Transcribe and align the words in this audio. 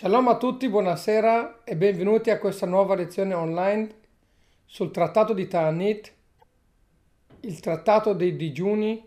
Shalom 0.00 0.28
a 0.28 0.38
tutti, 0.38 0.66
buonasera 0.66 1.62
e 1.62 1.76
benvenuti 1.76 2.30
a 2.30 2.38
questa 2.38 2.64
nuova 2.64 2.94
lezione 2.94 3.34
online 3.34 3.94
sul 4.64 4.90
trattato 4.92 5.34
di 5.34 5.46
Ta'anit, 5.46 6.14
il 7.40 7.60
trattato 7.60 8.14
dei 8.14 8.34
digiuni. 8.34 9.06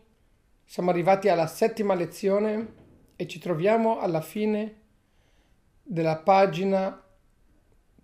Siamo 0.63 0.91
arrivati 0.91 1.29
alla 1.29 1.47
settima 1.47 1.95
lezione 1.95 2.73
e 3.15 3.27
ci 3.27 3.39
troviamo 3.39 3.97
alla 3.97 4.21
fine 4.21 4.81
della 5.81 6.17
pagina 6.17 7.03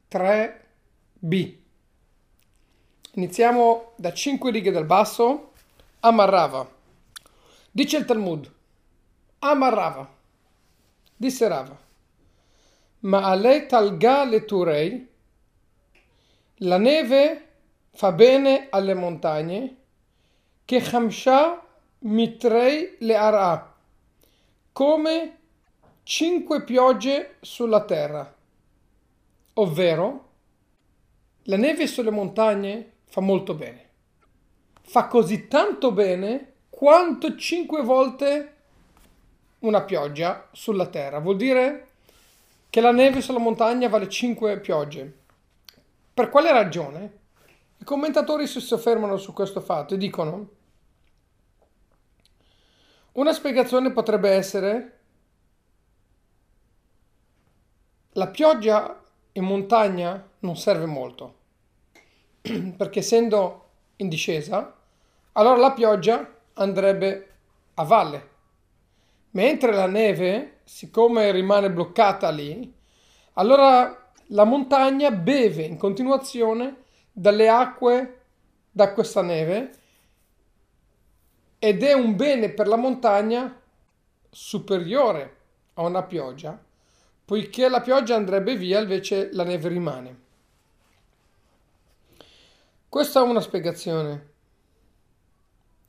3b. 0.10 1.58
Iniziamo 3.14 3.92
da 3.98 4.12
5 4.12 4.50
righe 4.50 4.72
dal 4.72 4.86
basso. 4.88 5.52
Amarrava. 6.00 6.68
Dice 7.70 7.98
il 7.98 8.06
Talmud. 8.06 8.52
Amarrava. 9.38 10.12
Disse 11.16 11.48
Rava. 11.48 11.88
Ma'ale 13.02 13.66
talga 13.66 14.26
le 14.26 14.44
turei, 14.44 15.08
la 16.56 16.78
neve 16.78 17.48
fa 17.92 18.12
bene 18.12 18.68
alle 18.70 18.94
montagne, 18.94 19.78
che 20.66 20.82
chamsha 20.82 21.66
mitrei 22.00 22.98
le 23.00 23.16
ara, 23.16 23.76
come 24.74 25.38
cinque 26.04 26.64
piogge 26.64 27.38
sulla 27.40 27.86
terra, 27.86 28.36
ovvero 29.54 30.30
la 31.44 31.58
neve 31.58 31.88
sulle 31.88 32.12
montagne 32.12 32.92
fa 33.06 33.22
molto 33.22 33.54
bene. 33.54 33.88
Fa 34.82 35.08
così 35.08 35.48
tanto 35.48 35.94
bene 35.94 36.54
quanto 36.70 37.36
cinque 37.38 37.82
volte 37.82 38.56
una 39.60 39.84
pioggia 39.84 40.50
sulla 40.52 40.88
terra. 40.88 41.20
Vuol 41.20 41.38
dire 41.38 41.89
che 42.70 42.82
la 42.82 42.92
neve 42.92 43.22
sulla 43.22 43.40
montagna 43.40 43.90
vale 43.90 44.08
5 44.08 44.60
piogge. 44.60 45.18
Per 46.14 46.30
quale 46.30 46.52
ragione? 46.52 47.18
I 47.78 47.84
commentatori 47.84 48.46
si 48.46 48.60
soffermano 48.60 49.18
su 49.18 49.34
questo 49.34 49.62
fatto 49.62 49.94
e 49.94 49.98
dicono 49.98 50.58
una 53.14 53.34
spiegazione 53.34 53.92
potrebbe 53.92 54.30
essere 54.30 55.00
la 58.14 58.28
pioggia 58.28 59.02
in 59.34 59.44
montagna 59.44 60.30
non 60.40 60.56
serve 60.56 60.86
molto 60.86 61.36
perché 62.42 63.00
essendo 63.00 63.70
in 63.98 64.10
discesa 64.10 64.76
allora 65.34 65.58
la 65.58 65.72
pioggia 65.72 66.34
andrebbe 66.54 67.34
a 67.76 67.84
valle 67.84 68.30
mentre 69.32 69.74
la 69.74 69.88
neve 69.88 70.59
siccome 70.72 71.32
rimane 71.32 71.72
bloccata 71.72 72.30
lì, 72.30 72.72
allora 73.34 74.12
la 74.28 74.44
montagna 74.44 75.10
beve 75.10 75.64
in 75.64 75.78
continuazione 75.78 76.84
dalle 77.12 77.50
acque 77.50 78.22
da 78.70 78.94
questa 78.94 79.24
neve 79.24 79.74
ed 81.58 81.82
è 81.82 81.94
un 81.94 82.16
bene 82.16 82.50
per 82.52 82.68
la 82.68 82.76
montagna 82.76 83.60
superiore 84.30 85.38
a 85.74 85.82
una 85.82 86.04
pioggia, 86.04 86.64
poiché 87.26 87.68
la 87.68 87.82
pioggia 87.82 88.16
andrebbe 88.16 88.56
via, 88.56 88.80
invece 88.80 89.32
la 89.34 89.44
neve 89.44 89.70
rimane. 89.70 90.20
Questa 92.88 93.22
è 93.22 93.24
una 93.24 93.42
spiegazione. 93.42 94.34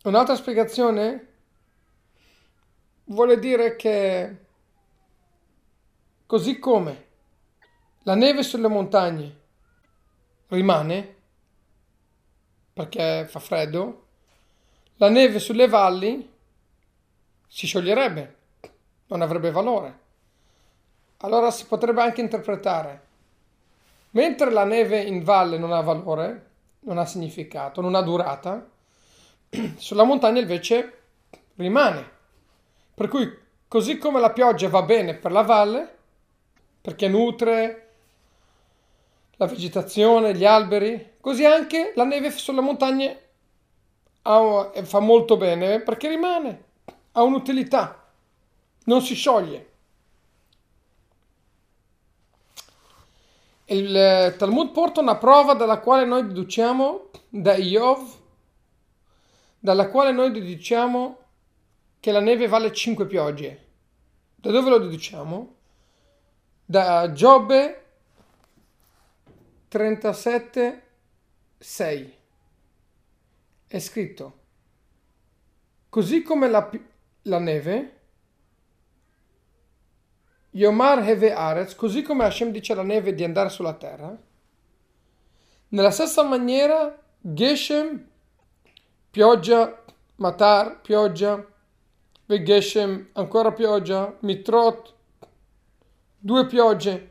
Un'altra 0.04 0.34
spiegazione 0.34 1.28
vuole 3.04 3.38
dire 3.38 3.76
che 3.76 4.48
Così 6.30 6.60
come 6.60 7.06
la 8.04 8.14
neve 8.14 8.44
sulle 8.44 8.68
montagne 8.68 9.38
rimane 10.46 11.16
perché 12.72 13.26
fa 13.26 13.40
freddo, 13.40 14.06
la 14.98 15.08
neve 15.08 15.40
sulle 15.40 15.66
valli 15.66 16.32
si 17.48 17.66
scioglierebbe, 17.66 18.36
non 19.08 19.22
avrebbe 19.22 19.50
valore. 19.50 19.98
Allora 21.16 21.50
si 21.50 21.66
potrebbe 21.66 22.00
anche 22.00 22.20
interpretare, 22.20 23.06
mentre 24.10 24.52
la 24.52 24.64
neve 24.64 25.00
in 25.02 25.24
valle 25.24 25.58
non 25.58 25.72
ha 25.72 25.80
valore, 25.80 26.50
non 26.82 26.98
ha 26.98 27.06
significato, 27.06 27.80
non 27.80 27.96
ha 27.96 28.02
durata, 28.02 28.70
sulla 29.78 30.04
montagna 30.04 30.40
invece 30.40 30.98
rimane. 31.56 32.08
Per 32.94 33.08
cui, 33.08 33.36
così 33.66 33.98
come 33.98 34.20
la 34.20 34.30
pioggia 34.30 34.68
va 34.68 34.82
bene 34.82 35.14
per 35.14 35.32
la 35.32 35.42
valle, 35.42 35.98
perché 36.80 37.08
nutre 37.08 37.88
la 39.36 39.46
vegetazione, 39.46 40.34
gli 40.34 40.44
alberi, 40.44 41.16
così 41.20 41.44
anche 41.44 41.92
la 41.94 42.04
neve 42.04 42.30
sulle 42.30 42.60
montagne 42.60 43.28
fa 44.22 45.00
molto 45.00 45.36
bene 45.36 45.80
perché 45.80 46.08
rimane, 46.08 46.64
ha 47.12 47.22
un'utilità, 47.22 48.12
non 48.84 49.00
si 49.00 49.14
scioglie. 49.14 49.68
Il 53.66 54.34
Talmud 54.36 54.72
porta 54.72 55.00
una 55.00 55.16
prova 55.16 55.54
dalla 55.54 55.78
quale 55.78 56.04
noi 56.04 56.26
deduciamo 56.26 57.10
da 57.28 57.56
Iov, 57.56 58.18
dalla 59.58 59.88
quale 59.88 60.10
noi 60.12 60.32
deduciamo 60.32 61.18
che 62.00 62.12
la 62.12 62.20
neve 62.20 62.48
vale 62.48 62.72
5 62.72 63.06
piogge. 63.06 63.66
Da 64.34 64.50
dove 64.50 64.70
lo 64.70 64.78
deduciamo? 64.78 65.54
Da 66.70 67.10
Giobbe 67.10 67.84
37, 69.66 70.82
6 71.58 72.14
è 73.66 73.78
scritto 73.80 74.38
così 75.88 76.22
come 76.22 76.48
la, 76.48 76.70
la 77.22 77.38
neve 77.40 77.98
Yomar 80.50 81.00
Heve 81.00 81.32
Arez, 81.32 81.74
così 81.74 82.02
come 82.02 82.22
Hashem 82.22 82.52
dice 82.52 82.72
alla 82.72 82.84
neve 82.84 83.14
di 83.14 83.24
andare 83.24 83.48
sulla 83.48 83.74
terra, 83.74 84.16
nella 85.70 85.90
stessa 85.90 86.22
maniera 86.22 86.96
Geshem, 87.18 88.08
pioggia, 89.10 89.84
Matar, 90.16 90.80
pioggia, 90.82 91.44
Geshem, 92.26 93.08
ancora 93.14 93.52
pioggia, 93.52 94.16
Mitrot, 94.20 94.98
due 96.20 96.46
piogge. 96.46 97.10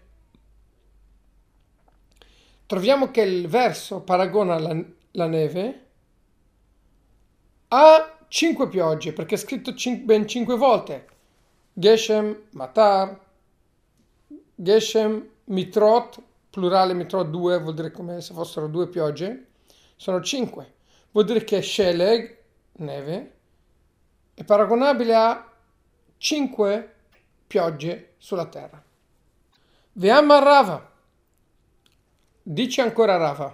Troviamo 2.67 3.09
che 3.09 3.21
il 3.21 3.47
verso 3.47 4.01
paragona 4.01 4.59
la, 4.59 4.79
la 5.11 5.25
neve 5.25 5.85
a 7.69 8.17
cinque 8.27 8.67
piogge, 8.67 9.11
perché 9.11 9.35
è 9.35 9.37
scritto 9.39 9.73
cin- 9.73 10.05
ben 10.05 10.27
cinque 10.27 10.55
volte. 10.55 11.07
Geshem, 11.73 12.43
Matar, 12.51 13.19
Geshem, 14.53 15.27
Mitrot, 15.45 16.21
plurale 16.51 16.93
Mitrot 16.93 17.27
due, 17.27 17.59
vuol 17.59 17.73
dire 17.73 17.91
come 17.91 18.21
se 18.21 18.33
fossero 18.33 18.67
due 18.67 18.87
piogge, 18.87 19.47
sono 19.95 20.21
cinque. 20.21 20.75
Vuol 21.11 21.25
dire 21.25 21.43
che 21.43 21.61
Sheleg, 21.63 22.37
neve, 22.73 23.33
è 24.35 24.43
paragonabile 24.43 25.15
a 25.15 25.51
cinque 26.17 26.95
piogge 27.47 28.13
sulla 28.17 28.45
terra. 28.45 28.83
Veamma 29.99 30.39
Rava. 30.39 30.89
Dice 32.41 32.81
ancora 32.81 33.17
Rava. 33.17 33.53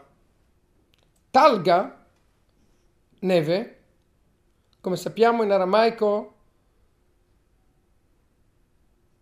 Talga, 1.32 2.06
neve, 3.22 3.84
come 4.80 4.96
sappiamo 4.96 5.42
in 5.42 5.50
aramaico 5.50 6.34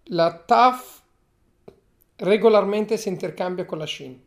la 0.08 0.38
taf 0.38 1.02
regolarmente 2.18 2.98
si 2.98 3.08
intercambia 3.08 3.64
con 3.64 3.78
la 3.78 3.88
shin. 3.88 4.22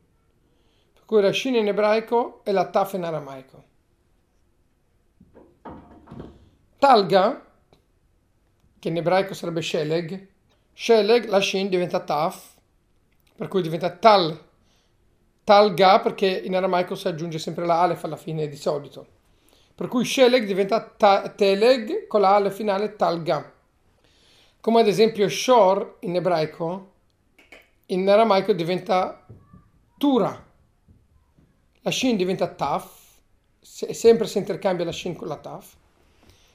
Per 0.94 1.04
cui 1.04 1.20
la 1.20 1.34
shin 1.34 1.56
in 1.56 1.68
ebraico 1.68 2.42
e 2.44 2.52
la 2.52 2.70
taf 2.70 2.94
in 2.94 3.04
aramaico. 3.04 3.64
Talga, 6.78 7.46
che 8.78 8.88
in 8.88 8.96
ebraico 8.96 9.34
sarebbe 9.34 9.60
sheleg, 9.60 10.28
sheleg, 10.72 11.26
la 11.26 11.42
shin 11.42 11.68
diventa 11.68 12.00
taf, 12.00 12.54
per 13.36 13.48
cui 13.48 13.62
diventa 13.62 13.90
tal, 13.90 14.44
talga 15.44 16.00
perché 16.00 16.26
in 16.26 16.56
aramaico 16.56 16.94
si 16.94 17.06
aggiunge 17.06 17.38
sempre 17.38 17.66
la 17.66 17.82
alef 17.82 18.02
alla 18.04 18.16
fine 18.16 18.48
di 18.48 18.56
solito. 18.56 19.06
Per 19.74 19.88
cui 19.88 20.04
sheleg 20.04 20.46
diventa 20.46 20.80
ta- 20.80 21.28
teleg 21.28 22.06
con 22.06 22.22
la 22.22 22.34
alef 22.34 22.54
finale 22.54 22.96
talga. 22.96 23.52
Come 24.60 24.80
ad 24.80 24.88
esempio 24.88 25.28
shor 25.28 25.98
in 26.00 26.16
ebraico, 26.16 26.92
in 27.86 28.08
aramaico 28.08 28.52
diventa 28.54 29.24
tura. 29.98 30.44
La 31.82 31.90
shin 31.90 32.16
diventa 32.16 32.48
taf, 32.48 32.90
se- 33.60 33.92
sempre 33.92 34.26
si 34.26 34.38
intercambia 34.38 34.84
la 34.84 34.92
shin 34.92 35.14
con 35.14 35.28
la 35.28 35.36
taf, 35.36 35.76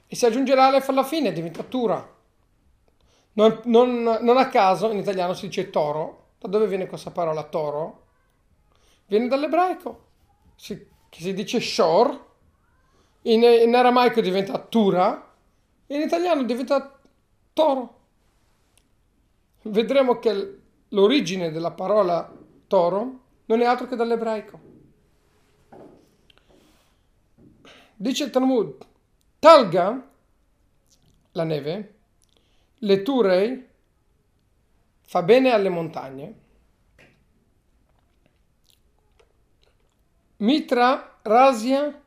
e 0.08 0.16
si 0.16 0.26
aggiunge 0.26 0.56
l'alef 0.56 0.90
alla 0.90 1.04
fine, 1.04 1.32
diventa 1.32 1.64
tura. 1.64 2.06
Non, 3.34 3.62
non- 3.66 4.18
non 4.22 4.38
a 4.38 4.50
caso 4.50 4.92
in 4.92 4.98
italiano 4.98 5.34
si 5.34 5.46
dice 5.48 5.70
toro. 5.70 6.21
Da 6.42 6.48
dove 6.48 6.66
viene 6.66 6.88
questa 6.88 7.12
parola 7.12 7.44
toro? 7.44 8.08
Viene 9.06 9.28
dall'ebraico, 9.28 10.06
si- 10.56 10.88
che 11.08 11.22
si 11.22 11.36
dice 11.36 11.60
shor, 11.60 12.30
in, 13.24 13.44
in 13.44 13.76
aramaico 13.76 14.22
diventa 14.22 14.58
tura, 14.58 15.36
in 15.86 16.02
italiano 16.02 16.42
diventa 16.42 17.00
toro. 17.54 18.00
Vedremo 19.62 20.18
che 20.18 20.62
l'origine 20.88 21.52
della 21.52 21.70
parola 21.70 22.36
toro 22.66 23.20
non 23.46 23.62
è 23.62 23.66
altro 23.66 23.86
che 23.86 23.96
dall'ebraico. 23.96 24.60
Dice 27.94 28.24
il 28.24 28.32
Talmud, 28.32 28.84
talga, 29.38 30.10
la 31.34 31.44
neve, 31.44 31.96
le 32.80 33.02
turei, 33.04 33.70
fa 35.12 35.24
bene 35.24 35.52
alle 35.52 35.68
montagne, 35.68 36.34
mitra, 40.38 41.20
rasia, 41.24 42.02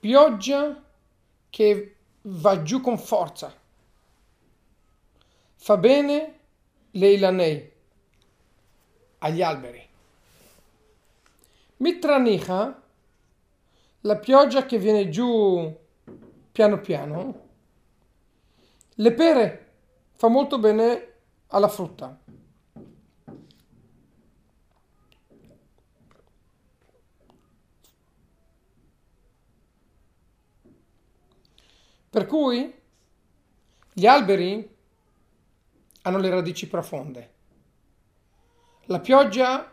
pioggia 0.00 0.84
che 1.48 1.96
va 2.20 2.62
giù 2.62 2.82
con 2.82 2.98
forza, 2.98 3.58
fa 5.54 5.76
bene 5.78 6.40
le 6.90 7.08
ilanei, 7.08 7.72
agli 9.20 9.40
alberi. 9.40 9.88
Mitra 11.78 12.18
nicha, 12.18 12.82
la 14.00 14.16
pioggia 14.18 14.66
che 14.66 14.76
viene 14.76 15.08
giù 15.08 15.74
piano 16.52 16.80
piano, 16.80 17.48
le 18.96 19.12
pere 19.14 19.72
fa 20.12 20.28
molto 20.28 20.58
bene 20.58 21.12
alla 21.54 21.68
frutta. 21.68 22.20
Per 32.10 32.26
cui 32.26 32.72
gli 33.92 34.06
alberi 34.06 34.76
hanno 36.02 36.18
le 36.18 36.30
radici 36.30 36.68
profonde. 36.68 37.32
La 38.86 39.00
pioggia 39.00 39.72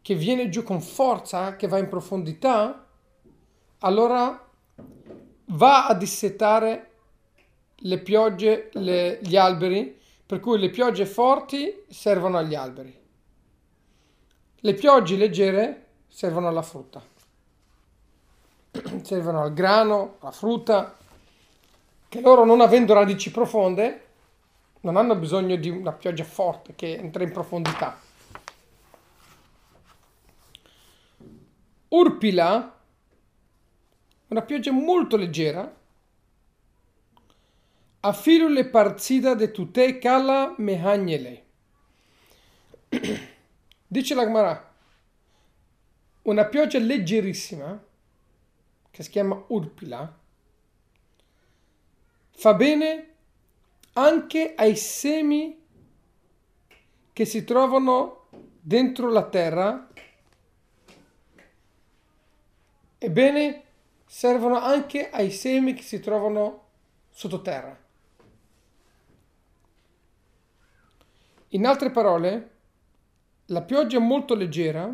che 0.00 0.14
viene 0.14 0.48
giù 0.48 0.62
con 0.62 0.80
forza, 0.80 1.56
che 1.56 1.68
va 1.68 1.78
in 1.78 1.88
profondità, 1.88 2.86
allora 3.78 4.50
va 5.46 5.86
a 5.86 5.94
dissetare 5.94 6.92
le 7.76 7.98
piogge, 8.00 8.70
le- 8.72 9.18
gli 9.22 9.36
alberi, 9.36 10.00
per 10.26 10.40
cui 10.40 10.58
le 10.58 10.70
piogge 10.70 11.06
forti 11.06 11.84
servono 11.88 12.38
agli 12.38 12.54
alberi. 12.54 13.02
Le 14.56 14.74
piogge 14.74 15.16
leggere 15.16 15.86
servono 16.08 16.48
alla 16.48 16.62
frutta, 16.62 17.02
servono 19.02 19.42
al 19.42 19.52
grano, 19.52 20.16
alla 20.20 20.30
frutta, 20.30 20.96
che 22.08 22.20
loro 22.20 22.44
non 22.44 22.60
avendo 22.60 22.94
radici 22.94 23.30
profonde 23.30 24.02
non 24.80 24.96
hanno 24.96 25.16
bisogno 25.16 25.56
di 25.56 25.68
una 25.68 25.92
pioggia 25.92 26.24
forte 26.24 26.74
che 26.74 26.96
entra 26.96 27.22
in 27.22 27.32
profondità. 27.32 27.98
Urpila, 31.88 32.80
una 34.28 34.42
pioggia 34.42 34.72
molto 34.72 35.16
leggera, 35.16 35.74
Afilu 38.04 38.48
le 38.48 38.64
parzida 38.66 39.34
de 39.34 39.50
tute 39.50 39.98
kala 39.98 40.54
mehagnele. 40.58 41.44
Dice 43.88 44.14
la 44.14 44.24
Gemara, 44.24 44.74
una 46.22 46.44
pioggia 46.44 46.78
leggerissima, 46.78 47.82
che 48.90 49.02
si 49.02 49.08
chiama 49.08 49.42
Urpila, 49.48 50.18
fa 52.32 52.52
bene 52.52 53.14
anche 53.94 54.54
ai 54.54 54.76
semi 54.76 55.62
che 57.10 57.24
si 57.24 57.42
trovano 57.44 58.28
dentro 58.60 59.08
la 59.08 59.26
terra. 59.30 59.88
Ebbene, 62.98 63.62
servono 64.04 64.58
anche 64.58 65.08
ai 65.08 65.30
semi 65.30 65.72
che 65.72 65.82
si 65.82 66.00
trovano 66.00 66.66
sottoterra. 67.10 67.83
In 71.54 71.66
altre 71.66 71.90
parole, 71.90 72.50
la 73.46 73.62
pioggia 73.62 74.00
molto 74.00 74.34
leggera 74.34 74.92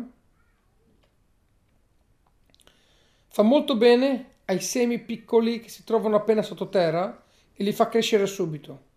fa 3.29 3.41
molto 3.41 3.75
bene 3.75 4.33
ai 4.45 4.61
semi 4.61 4.99
piccoli 4.99 5.59
che 5.59 5.69
si 5.69 5.83
trovano 5.83 6.17
appena 6.17 6.43
sottoterra 6.43 7.23
e 7.53 7.63
li 7.63 7.71
fa 7.71 7.89
crescere 7.89 8.27
subito. 8.27 8.89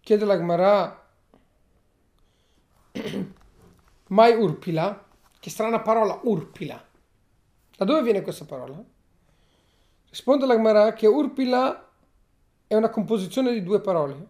Chiede 0.00 0.24
la 0.24 0.38
Gemara, 0.38 1.08
mai 4.08 4.34
urpila? 4.34 5.06
Che 5.38 5.50
strana 5.50 5.80
parola, 5.80 6.18
urpila. 6.22 6.82
Da 7.76 7.84
dove 7.84 8.02
viene 8.02 8.22
questa 8.22 8.46
parola? 8.46 8.82
Risponde 10.08 10.46
la 10.46 10.54
Gemara 10.54 10.94
che 10.94 11.06
urpila 11.06 11.92
è 12.66 12.74
una 12.74 12.88
composizione 12.88 13.52
di 13.52 13.62
due 13.62 13.82
parole. 13.82 14.28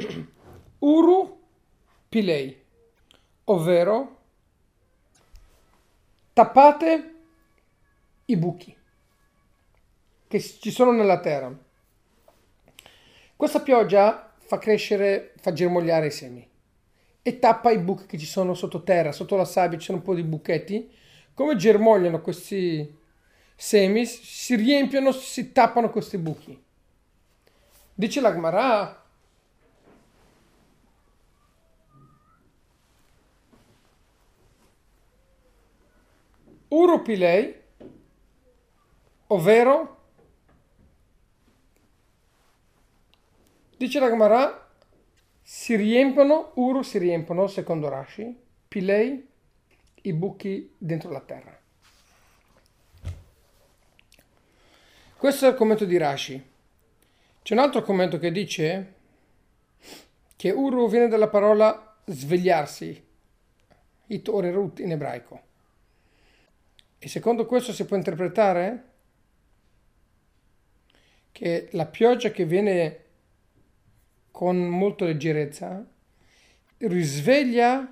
Uru 0.80 1.38
pilei, 2.08 2.58
ovvero 3.44 4.18
tappate 6.32 7.14
i 8.24 8.36
buchi 8.36 8.76
che 10.26 10.40
ci 10.40 10.70
sono 10.70 10.92
nella 10.92 11.20
terra. 11.20 11.54
Questa 13.36 13.60
pioggia 13.60 14.32
fa 14.38 14.58
crescere, 14.58 15.34
fa 15.38 15.52
germogliare 15.52 16.06
i 16.06 16.10
semi 16.10 16.48
e 17.20 17.38
tappa 17.38 17.70
i 17.70 17.78
buchi 17.78 18.06
che 18.06 18.16
ci 18.16 18.26
sono 18.26 18.54
sottoterra, 18.54 19.12
sotto 19.12 19.36
la 19.36 19.44
sabbia 19.44 19.78
ci 19.78 19.86
sono 19.86 19.98
un 19.98 20.04
po' 20.04 20.14
di 20.14 20.22
buchetti. 20.22 20.90
Come 21.34 21.56
germogliano 21.56 22.22
questi 22.22 22.98
semi, 23.54 24.06
si 24.06 24.56
riempiono, 24.56 25.12
si 25.12 25.52
tappano 25.52 25.90
questi 25.90 26.16
buchi. 26.16 26.58
Dice 27.92 28.20
la 28.22 28.30
Gemara, 36.70 36.82
Urupilei, 36.82 37.54
ovvero, 39.28 39.96
dice 43.76 43.98
la 43.98 44.08
Gemara, 44.08 44.68
si 45.42 45.74
riempiono, 45.74 46.52
Uru 46.54 46.82
si 46.82 46.98
riempiono, 46.98 47.48
secondo 47.48 47.88
Rashi, 47.88 48.38
Pilei, 48.68 49.28
i 50.02 50.12
buchi 50.12 50.74
dentro 50.78 51.10
la 51.10 51.20
terra. 51.20 51.58
Questo 55.16 55.46
è 55.46 55.48
il 55.50 55.54
commento 55.56 55.84
di 55.84 55.98
Rashi. 55.98 56.48
C'è 57.42 57.54
un 57.54 57.60
altro 57.60 57.82
commento 57.82 58.18
che 58.18 58.30
dice 58.30 58.94
che 60.36 60.50
Uru 60.50 60.88
viene 60.88 61.08
dalla 61.08 61.28
parola 61.28 61.96
svegliarsi, 62.06 63.08
it 64.06 64.28
orerut 64.28 64.78
in 64.78 64.92
ebraico. 64.92 65.48
E 67.02 67.08
secondo 67.08 67.46
questo 67.46 67.72
si 67.72 67.86
può 67.86 67.96
interpretare 67.96 68.84
che 71.32 71.68
la 71.72 71.86
pioggia 71.86 72.30
che 72.30 72.44
viene 72.44 73.04
con 74.30 74.58
molta 74.68 75.06
leggerezza 75.06 75.82
risveglia 76.76 77.90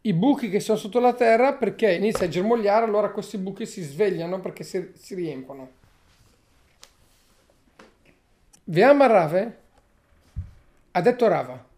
i 0.00 0.14
buchi 0.14 0.48
che 0.48 0.58
sono 0.58 0.78
sotto 0.78 1.00
la 1.00 1.12
terra 1.12 1.52
perché 1.52 1.92
inizia 1.92 2.24
a 2.24 2.30
germogliare, 2.30 2.86
allora 2.86 3.10
questi 3.10 3.36
buchi 3.36 3.66
si 3.66 3.82
svegliano 3.82 4.40
perché 4.40 4.64
si, 4.64 4.92
si 4.94 5.14
riempono. 5.14 5.72
Veama 8.64 9.06
Rave 9.06 9.58
ha 10.92 11.00
detto 11.02 11.28
Rava. 11.28 11.68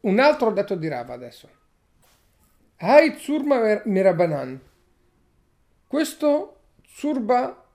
Un 0.00 0.18
altro 0.18 0.48
ha 0.48 0.52
detto 0.52 0.74
di 0.74 0.88
Rava 0.88 1.14
adesso. 1.14 1.48
Hai 2.76 3.16
Zurma 3.18 3.80
Mirabanan. 3.86 4.60
Questo 5.92 6.60
Zurba 6.86 7.68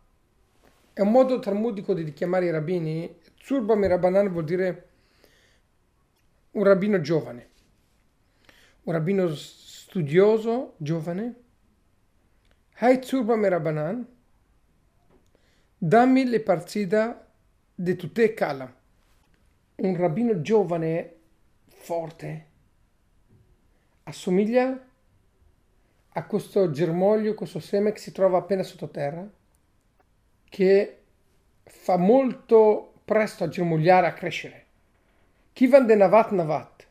è 0.91 1.01
un 1.01 1.11
modo 1.11 1.37
talmudico 1.37 1.93
di 1.93 2.13
chiamare 2.13 2.47
i 2.47 2.49
rabbini. 2.49 3.19
Zurba 3.39 3.75
Mirabanan 3.75 4.31
vuol 4.31 4.43
dire 4.43 4.89
un 6.53 6.63
rabbino 6.63 6.99
giovane, 6.99 7.49
un 8.85 8.93
rabbino 8.93 9.27
studioso, 9.35 10.73
giovane. 10.77 11.35
Hai 12.77 13.03
Zurba 13.03 13.35
Mirabanan. 13.35 14.03
Dammi 15.77 16.25
le 16.25 16.39
partita 16.41 17.31
di 17.75 17.95
tutte 17.95 18.33
cala. 18.33 18.75
Un 19.75 19.95
rabbino 19.95 20.41
giovane, 20.41 21.17
forte, 21.67 22.47
assomiglia 24.05 24.86
a 26.17 26.25
questo 26.25 26.71
germoglio, 26.71 27.35
questo 27.35 27.59
seme 27.59 27.91
che 27.91 27.99
si 27.99 28.11
trova 28.11 28.39
appena 28.39 28.63
sottoterra, 28.63 29.23
che 30.49 30.97
fa 31.63 31.97
molto 31.97 32.93
presto 33.05 33.43
a 33.43 33.47
germogliare, 33.47 34.07
a 34.07 34.13
crescere. 34.13 34.65
Kivan 35.53 35.85
de 35.85 35.93
Navat 35.93 36.31
Navat. 36.31 36.85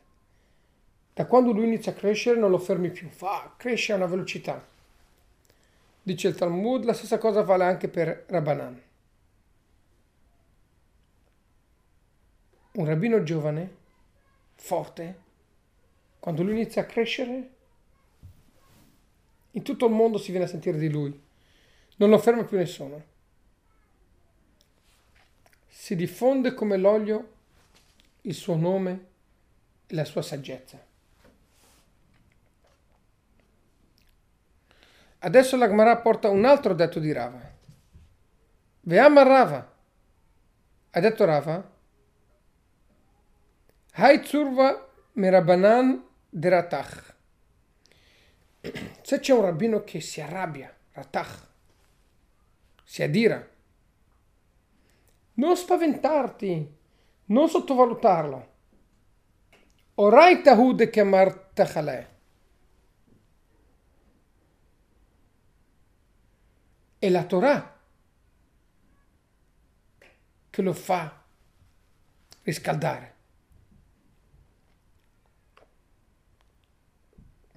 Da 1.13 1.25
quando 1.25 1.51
lui 1.51 1.65
inizia 1.65 1.91
a 1.91 1.95
crescere 1.95 2.39
non 2.39 2.51
lo 2.51 2.57
fermi 2.57 2.89
più, 2.89 3.09
fa, 3.09 3.53
cresce 3.57 3.91
a 3.91 3.97
una 3.97 4.05
velocità. 4.05 4.65
Dice 6.01 6.27
il 6.29 6.35
Talmud, 6.35 6.85
la 6.85 6.93
stessa 6.93 7.17
cosa 7.17 7.43
vale 7.43 7.65
anche 7.65 7.89
per 7.89 8.23
Rabbanan. 8.27 8.81
Un 12.71 12.85
rabbino 12.85 13.23
giovane, 13.23 13.75
forte, 14.55 15.19
quando 16.17 16.43
lui 16.43 16.53
inizia 16.53 16.83
a 16.83 16.85
crescere, 16.85 17.55
in 19.57 19.63
tutto 19.63 19.87
il 19.87 19.91
mondo 19.91 20.19
si 20.19 20.29
viene 20.29 20.45
a 20.45 20.49
sentire 20.49 20.77
di 20.77 20.87
lui. 20.87 21.19
Non 21.95 22.11
lo 22.11 22.19
ferma 22.19 22.43
più 22.43 22.57
nessuno. 22.57 23.03
Si 25.67 25.95
diffonde 25.95 26.53
come 26.53 26.77
l'olio 26.77 27.33
il 28.21 28.35
suo 28.35 28.55
nome 28.55 29.05
e 29.87 29.95
la 29.95 30.05
sua 30.05 30.21
saggezza. 30.21 30.79
Adesso 35.19 35.57
la 35.57 35.67
Gemara 35.67 35.97
porta 35.97 36.29
un 36.29 36.45
altro 36.45 36.75
detto 36.75 36.99
di 36.99 37.11
Rava. 37.11 37.51
Veama 38.81 39.23
Rava. 39.23 39.75
Ha 40.91 40.99
detto 40.99 41.25
Rava? 41.25 41.71
Hai 43.93 44.21
tzurva 44.21 44.87
merabanan 45.13 46.05
deratach. 46.29 47.15
Se 49.07 49.21
c'è 49.21 49.31
un 49.31 49.39
rabbino 49.41 49.85
che 49.85 50.01
si 50.01 50.19
arrabbia, 50.19 50.69
ratach, 50.91 51.47
si 52.83 53.03
adira, 53.03 53.41
non 55.35 55.55
spaventarti, 55.55 56.77
non 57.27 57.47
sottovalutarlo. 57.47 58.53
Orai 59.95 60.41
tahude 60.41 60.89
chiamar 60.89 61.33
tachaleh. 61.53 62.15
È 66.99 67.07
la 67.07 67.23
Torah 67.23 67.79
che 70.49 70.61
lo 70.61 70.73
fa 70.73 71.23
riscaldare. 72.43 73.15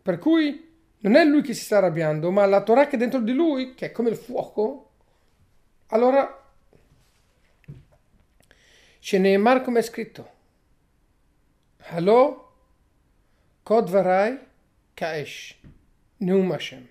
Per 0.00 0.18
cui 0.20 0.69
non 1.02 1.14
è 1.14 1.24
lui 1.24 1.42
che 1.42 1.54
si 1.54 1.64
sta 1.64 1.78
arrabbiando, 1.78 2.30
ma 2.30 2.44
la 2.46 2.62
Torah 2.62 2.86
che 2.86 2.96
è 2.96 2.98
dentro 2.98 3.20
di 3.20 3.32
lui, 3.32 3.74
che 3.74 3.86
è 3.86 3.92
come 3.92 4.10
il 4.10 4.16
fuoco, 4.16 4.90
allora 5.88 6.36
ce 8.98 9.18
ne 9.18 9.34
è 9.34 9.62
come 9.62 9.78
è 9.78 9.82
scritto. 9.82 10.38
Hallo, 11.92 12.52
Kod 13.62 13.88
Varai, 13.88 14.38
Kaesh, 14.92 15.56
Neum 16.18 16.52
Hashem. 16.52 16.88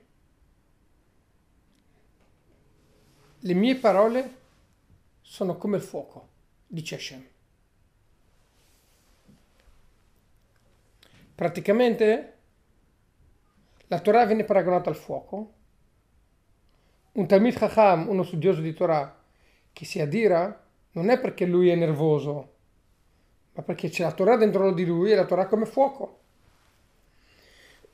Le 3.42 3.54
mie 3.54 3.76
parole 3.76 4.38
sono 5.22 5.56
come 5.56 5.78
il 5.78 5.84
fuoco, 5.84 6.30
dice 6.66 6.96
Hashem. 6.96 7.28
Praticamente 11.36 12.39
la 13.92 14.00
Torah 14.00 14.26
viene 14.26 14.44
paragonata 14.44 14.90
al 14.90 14.96
fuoco. 14.96 15.54
Un 17.14 17.28
Talmid 17.28 17.58
Chacham, 17.58 18.08
uno 18.08 18.22
studioso 18.22 18.62
di 18.62 18.74
Torah, 18.74 19.18
che 19.74 19.86
si 19.86 20.00
adira, 20.00 20.64
non 20.92 21.10
è 21.10 21.20
perché 21.20 21.46
lui 21.46 21.70
è 21.70 21.76
nervoso, 21.76 22.54
ma 23.54 23.64
perché 23.64 23.90
c'è 23.90 24.04
la 24.04 24.12
Torah 24.12 24.36
dentro 24.36 24.72
di 24.74 24.86
lui 24.86 25.12
e 25.12 25.16
la 25.16 25.26
Torah 25.26 25.48
come 25.48 25.66
fuoco. 25.66 26.20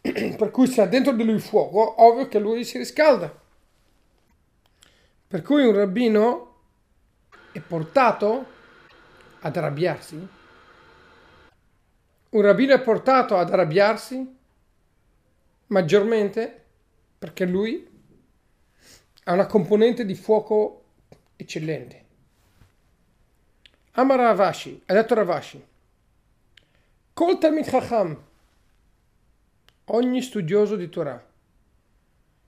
per 0.38 0.52
cui 0.52 0.68
se 0.68 0.82
ha 0.82 0.86
dentro 0.86 1.14
di 1.14 1.24
lui 1.24 1.40
fuoco, 1.40 2.04
ovvio 2.04 2.28
che 2.28 2.40
lui 2.40 2.66
si 2.66 2.78
riscalda. 2.78 3.34
Per 5.28 5.42
cui 5.42 5.66
un 5.66 5.75
rabbino 5.75 6.56
è 7.54 7.60
portato 7.62 8.46
ad 9.40 9.56
arrabbiarsi. 9.56 10.28
Un 12.30 12.42
rabbino 12.42 12.74
è 12.74 12.82
portato 12.82 13.38
ad 13.38 13.50
arrabbiarsi 13.50 14.35
maggiormente 15.67 16.63
perché 17.17 17.45
lui 17.45 17.88
ha 19.24 19.34
una 19.34 19.45
componente 19.45 20.05
di 20.05 20.15
fuoco 20.15 20.84
eccellente. 21.36 22.03
Amar 23.93 24.19
Ravashi, 24.19 24.81
ha 24.86 24.93
detto 24.93 25.13
Ravashi, 25.15 25.65
Kol 27.13 27.38
Talmid 27.38 27.65
Chacham, 27.65 28.24
ogni 29.86 30.22
studioso 30.22 30.75
di 30.75 30.89
Torah, 30.89 31.25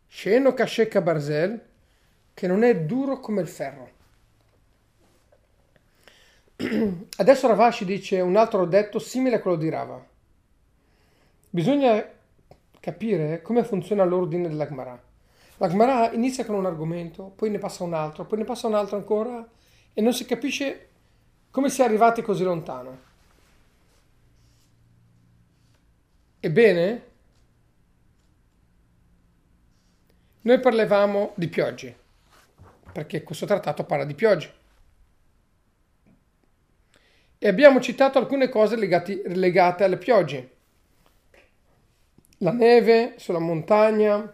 Sheno 0.08 0.54
Kasheka 0.54 1.02
Barzel, 1.02 1.66
che 2.34 2.48
non 2.48 2.64
è 2.64 2.82
duro 2.82 3.20
come 3.20 3.42
il 3.42 3.48
ferro. 3.48 3.92
Adesso 7.18 7.48
Ravashi 7.48 7.86
dice 7.86 8.20
un 8.20 8.36
altro 8.36 8.66
detto 8.66 9.00
simile 9.00 9.38
a 9.38 9.40
quello 9.40 9.58
di 9.58 9.70
Rava. 9.70 10.06
Bisogna 11.50 12.17
capire 12.88 13.42
come 13.42 13.66
funziona 13.66 14.06
l'ordine 14.06 14.48
della 14.48 14.66
Gemara. 14.66 14.98
La 15.58 15.68
Gemara 15.68 16.10
inizia 16.14 16.46
con 16.46 16.56
un 16.56 16.66
argomento, 16.66 17.34
poi 17.36 17.50
ne 17.50 17.58
passa 17.58 17.84
un 17.84 17.94
altro, 17.94 18.24
poi 18.24 18.38
ne 18.38 18.46
passa 18.46 18.68
un 18.68 18.76
altro 18.76 18.96
ancora 18.96 19.46
e 19.94 20.02
non 20.02 20.14
si 20.14 20.24
capisce 20.24 20.88
come 21.52 21.70
si 21.70 21.82
è 21.82 21.84
arrivati 21.84 22.22
così 22.22 22.46
lontano. 22.46 22.98
Ebbene, 26.40 27.04
noi 30.44 30.60
parlavamo 30.62 31.34
di 31.36 31.50
piogge 31.50 31.98
perché 32.94 33.22
questo 33.22 33.46
trattato 33.46 33.84
parla 33.84 34.06
di 34.06 34.16
piogge. 34.16 34.54
E 37.38 37.48
abbiamo 37.50 37.82
citato 37.82 38.18
alcune 38.18 38.48
cose 38.48 38.78
legati, 38.78 39.22
legate 39.26 39.84
alle 39.84 39.98
piogge. 39.98 40.56
La 42.42 42.52
neve 42.52 43.16
sulla 43.18 43.40
montagna. 43.40 44.32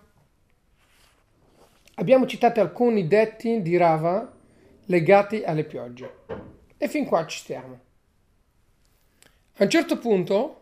Abbiamo 1.96 2.26
citato 2.26 2.60
alcuni 2.60 3.08
detti 3.08 3.62
di 3.62 3.78
Rava 3.78 4.30
legati 4.88 5.44
alle 5.44 5.64
piogge. 5.64 6.16
E 6.78 6.90
fin 6.90 7.06
qua 7.06 7.26
ci 7.26 7.40
stiamo. 7.40 7.80
A 9.58 9.64
un 9.64 9.70
certo 9.70 9.98
punto 10.00 10.62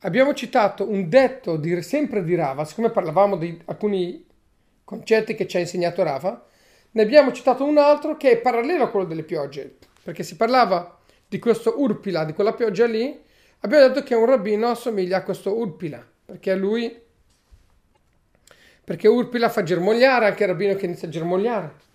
abbiamo 0.00 0.34
citato 0.34 0.86
un 0.86 1.08
detto 1.08 1.56
di, 1.56 1.80
sempre 1.80 2.22
di 2.22 2.34
Rava, 2.34 2.66
siccome 2.66 2.90
parlavamo 2.90 3.38
di 3.38 3.58
alcuni 3.64 4.26
concetti 4.84 5.34
che 5.34 5.46
ci 5.46 5.56
ha 5.56 5.60
insegnato 5.60 6.02
Rafa, 6.02 6.44
ne 6.90 7.02
abbiamo 7.02 7.32
citato 7.32 7.64
un 7.64 7.78
altro 7.78 8.18
che 8.18 8.32
è 8.32 8.38
parallelo 8.38 8.84
a 8.84 8.90
quello 8.90 9.06
delle 9.06 9.22
piogge, 9.22 9.78
perché 10.02 10.22
si 10.22 10.36
parlava 10.36 10.98
di 11.26 11.38
questo 11.38 11.80
Urpila, 11.80 12.24
di 12.24 12.34
quella 12.34 12.52
pioggia 12.52 12.86
lì, 12.86 13.26
abbiamo 13.60 13.88
detto 13.88 14.02
che 14.02 14.14
un 14.14 14.26
rabbino 14.26 14.68
assomiglia 14.68 15.18
a 15.18 15.22
questo 15.22 15.56
Urpila, 15.56 16.04
perché 16.24 16.54
lui, 16.54 17.00
perché 18.84 19.08
Urpila 19.08 19.48
fa 19.48 19.62
germogliare, 19.62 20.26
anche 20.26 20.42
il 20.42 20.48
rabbino 20.48 20.74
che 20.74 20.86
inizia 20.86 21.08
a 21.08 21.10
germogliare. 21.10 21.86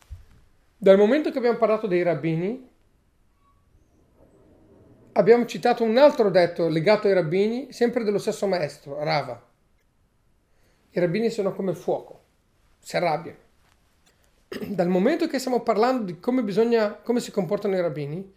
Dal 0.78 0.98
momento 0.98 1.32
che 1.32 1.38
abbiamo 1.38 1.58
parlato 1.58 1.88
dei 1.88 2.04
rabbini, 2.04 2.70
abbiamo 5.14 5.46
citato 5.46 5.84
un 5.84 5.98
altro 5.98 6.30
detto 6.30 6.68
legato 6.68 7.08
ai 7.08 7.14
rabbini, 7.14 7.72
sempre 7.72 8.04
dello 8.04 8.18
stesso 8.18 8.48
maestro, 8.48 9.04
Rava. 9.04 9.50
I 10.92 11.00
rabbini 11.00 11.30
sono 11.30 11.54
come 11.54 11.74
fuoco 11.74 12.22
si 12.84 12.98
arrabbia. 12.98 13.36
Dal 14.68 14.90
momento 14.90 15.28
che 15.28 15.40
stiamo 15.40 15.62
parlando 15.62 16.04
di 16.04 16.20
come 16.20 16.44
bisogna, 16.44 16.94
come 16.94 17.22
si 17.22 17.32
comportano 17.32 17.76
i 17.76 17.82
rabbini, 17.82 18.36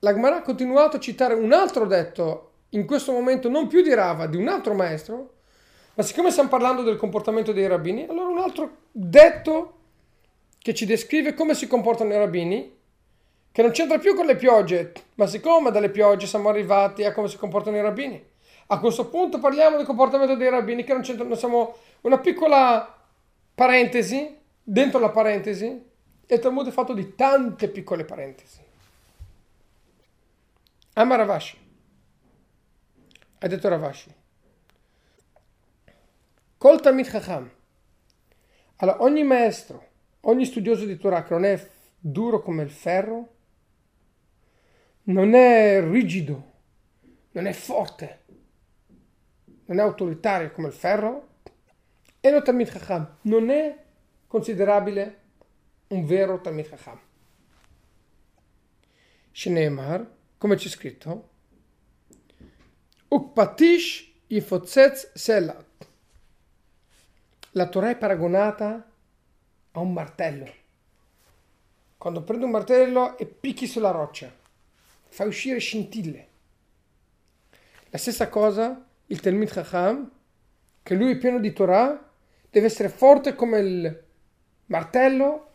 la 0.00 0.12
Gemara 0.12 0.36
ha 0.36 0.42
continuato 0.42 0.96
a 0.96 1.00
citare 1.00 1.34
un 1.34 1.52
altro 1.52 1.86
detto, 1.86 2.47
in 2.70 2.86
questo 2.86 3.12
momento 3.12 3.48
non 3.48 3.66
più 3.66 3.82
di 3.82 3.94
Rava, 3.94 4.26
di 4.26 4.36
un 4.36 4.48
altro 4.48 4.74
maestro, 4.74 5.34
ma 5.94 6.02
siccome 6.02 6.30
stiamo 6.30 6.48
parlando 6.48 6.82
del 6.82 6.96
comportamento 6.96 7.52
dei 7.52 7.66
rabbini, 7.66 8.06
allora 8.08 8.28
un 8.28 8.38
altro 8.38 8.76
detto 8.92 9.78
che 10.58 10.72
ci 10.72 10.86
descrive 10.86 11.34
come 11.34 11.54
si 11.54 11.66
comportano 11.66 12.12
i 12.12 12.18
rabbini, 12.18 12.76
che 13.50 13.62
non 13.62 13.72
c'entra 13.72 13.98
più 13.98 14.14
con 14.14 14.26
le 14.26 14.36
piogge, 14.36 14.92
ma 15.16 15.26
siccome 15.26 15.72
dalle 15.72 15.90
piogge 15.90 16.26
siamo 16.26 16.50
arrivati 16.50 17.04
a 17.04 17.12
come 17.12 17.26
si 17.26 17.36
comportano 17.36 17.76
i 17.76 17.80
rabbini. 17.80 18.22
A 18.68 18.78
questo 18.78 19.08
punto 19.08 19.40
parliamo 19.40 19.76
del 19.76 19.86
comportamento 19.86 20.36
dei 20.36 20.50
rabbini, 20.50 20.84
che 20.84 20.92
non 20.92 21.02
c'entra, 21.02 21.24
non 21.24 21.36
siamo 21.36 21.76
una 22.02 22.18
piccola 22.18 22.96
parentesi, 23.54 24.36
dentro 24.62 25.00
la 25.00 25.10
parentesi, 25.10 25.86
E 26.30 26.34
il 26.34 26.40
Talmud 26.40 26.68
è 26.68 26.70
fatto 26.70 26.92
di 26.92 27.14
tante 27.14 27.68
piccole 27.68 28.04
parentesi. 28.04 28.60
Ama 30.92 31.16
Ravashi. 31.16 31.67
Ha 33.40 33.46
detto 33.46 33.68
Ravashi. 33.68 34.12
Col 36.56 36.80
Talmud 36.80 37.06
Chacham. 37.06 37.48
Allora, 38.76 39.02
ogni 39.02 39.22
maestro, 39.22 39.90
ogni 40.22 40.44
studioso 40.44 40.84
di 40.84 40.96
Torah 40.96 41.22
che 41.22 41.34
non 41.34 41.44
è 41.44 41.70
duro 41.96 42.42
come 42.42 42.64
il 42.64 42.70
ferro, 42.70 43.34
non 45.04 45.34
è 45.34 45.80
rigido, 45.80 46.52
non 47.32 47.46
è 47.46 47.52
forte, 47.52 48.24
non 49.66 49.78
è 49.78 49.82
autoritario 49.82 50.50
come 50.50 50.66
il 50.66 50.74
ferro, 50.74 51.28
e 52.18 52.30
lo 52.32 52.42
Talmud 52.42 52.68
Chacham 52.68 53.18
non 53.22 53.50
è 53.50 53.84
considerabile 54.26 55.20
un 55.88 56.04
vero 56.04 56.40
Talmud 56.40 56.68
Chacham. 56.68 57.00
Shneemar, 59.30 60.10
come 60.36 60.56
c'è 60.56 60.68
scritto, 60.68 61.36
Ukpatish 63.10 64.06
Yifotzetz 64.26 65.12
Selat. 65.14 65.64
La 67.52 67.66
Torah 67.68 67.88
è 67.88 67.96
paragonata 67.96 68.86
a 69.72 69.78
un 69.78 69.94
martello. 69.94 70.52
Quando 71.96 72.22
prendi 72.22 72.44
un 72.44 72.50
martello 72.50 73.16
e 73.16 73.24
picchi 73.24 73.66
sulla 73.66 73.92
roccia, 73.92 74.30
fai 75.08 75.26
uscire 75.26 75.58
scintille. 75.58 76.28
La 77.88 77.96
stessa 77.96 78.28
cosa 78.28 78.84
il 79.06 79.20
Talmud 79.20 79.48
Chacham, 79.48 80.10
che 80.82 80.94
lui 80.94 81.12
è 81.12 81.16
pieno 81.16 81.40
di 81.40 81.54
Torah, 81.54 82.10
deve 82.50 82.66
essere 82.66 82.90
forte 82.90 83.34
come 83.34 83.58
il 83.60 84.04
martello 84.66 85.50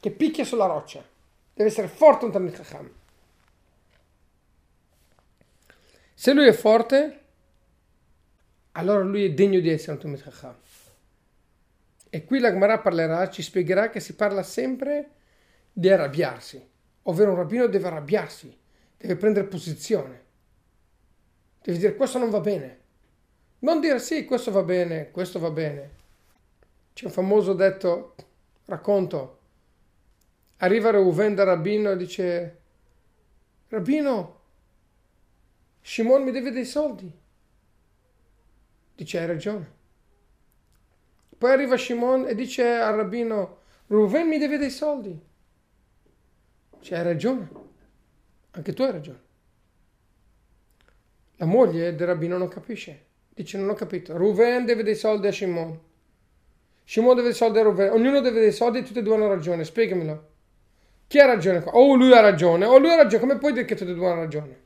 che 0.00 0.10
picchia 0.10 0.46
sulla 0.46 0.64
roccia. 0.64 1.04
Deve 1.52 1.68
essere 1.68 1.88
forte 1.88 2.24
un 2.24 2.32
Talmud 2.32 2.54
Chacham. 2.54 2.90
Se 6.14 6.32
lui 6.32 6.46
è 6.46 6.52
forte, 6.52 7.20
allora 8.72 9.02
lui 9.02 9.24
è 9.24 9.32
degno 9.32 9.60
di 9.60 9.68
essere 9.68 9.92
un 9.92 9.98
Talmud 9.98 10.22
Chacham. 10.22 10.56
E 12.08 12.24
qui 12.24 12.38
la 12.38 12.52
Gemara 12.52 12.78
parlerà, 12.78 13.28
ci 13.28 13.42
spiegherà 13.42 13.90
che 13.90 13.98
si 13.98 14.14
parla 14.14 14.44
sempre 14.44 15.10
di 15.72 15.90
arrabbiarsi, 15.90 16.64
ovvero 17.02 17.32
un 17.32 17.36
rabbino 17.36 17.66
deve 17.66 17.88
arrabbiarsi, 17.88 18.56
deve 18.96 19.16
prendere 19.16 19.48
posizione, 19.48 20.22
deve 21.60 21.78
dire 21.78 21.96
questo 21.96 22.18
non 22.18 22.30
va 22.30 22.40
bene. 22.40 22.82
Non 23.64 23.80
dire 23.80 23.98
sì, 23.98 24.24
questo 24.24 24.52
va 24.52 24.62
bene, 24.62 25.10
questo 25.10 25.40
va 25.40 25.50
bene. 25.50 25.90
C'è 26.92 27.06
un 27.06 27.10
famoso 27.10 27.54
detto, 27.54 28.14
racconto, 28.66 29.38
arriva 30.58 30.90
Reuven 30.90 31.34
da 31.34 31.44
Rabbino 31.44 31.90
e 31.90 31.96
dice, 31.96 32.58
Rabbino, 33.68 34.40
Shimon 35.86 36.22
mi 36.22 36.30
deve 36.30 36.50
dei 36.50 36.64
soldi. 36.64 37.12
Dice, 38.94 39.18
hai 39.18 39.26
ragione. 39.26 39.72
Poi 41.36 41.50
arriva 41.50 41.76
Shimon 41.76 42.26
e 42.26 42.34
dice 42.34 42.64
al 42.66 42.96
rabbino, 42.96 43.58
Reuven 43.88 44.26
mi 44.26 44.38
deve 44.38 44.56
dei 44.56 44.70
soldi. 44.70 45.20
Dice, 46.78 46.96
hai 46.96 47.02
ragione. 47.02 47.48
Anche 48.52 48.72
tu 48.72 48.82
hai 48.82 48.92
ragione. 48.92 49.20
La 51.36 51.44
moglie 51.44 51.94
del 51.94 52.06
rabbino 52.06 52.38
non 52.38 52.48
capisce. 52.48 53.04
Dice, 53.34 53.58
non 53.58 53.68
ho 53.68 53.74
capito. 53.74 54.16
Reuven 54.16 54.64
deve 54.64 54.84
dei 54.84 54.96
soldi 54.96 55.26
a 55.26 55.32
Shimon. 55.32 55.78
Shimon 56.82 57.14
deve 57.14 57.28
dei 57.28 57.36
soldi 57.36 57.58
a 57.58 57.62
Reuven. 57.62 57.90
Ognuno 57.90 58.20
deve 58.20 58.40
dei 58.40 58.52
soldi 58.52 58.78
e 58.78 58.82
tutti 58.84 59.00
e 59.00 59.02
due 59.02 59.16
hanno 59.16 59.28
ragione. 59.28 59.64
Spiegamelo. 59.64 60.30
Chi 61.08 61.18
ha 61.18 61.26
ragione 61.26 61.60
qua? 61.60 61.72
O 61.72 61.94
lui 61.94 62.16
ha 62.16 62.20
ragione, 62.20 62.64
o 62.64 62.78
lui 62.78 62.90
ha 62.90 62.96
ragione. 62.96 63.20
Come 63.20 63.38
puoi 63.38 63.52
dire 63.52 63.66
che 63.66 63.74
tutti 63.74 63.90
e 63.90 63.94
due 63.94 64.06
hanno 64.06 64.20
ragione? 64.20 64.63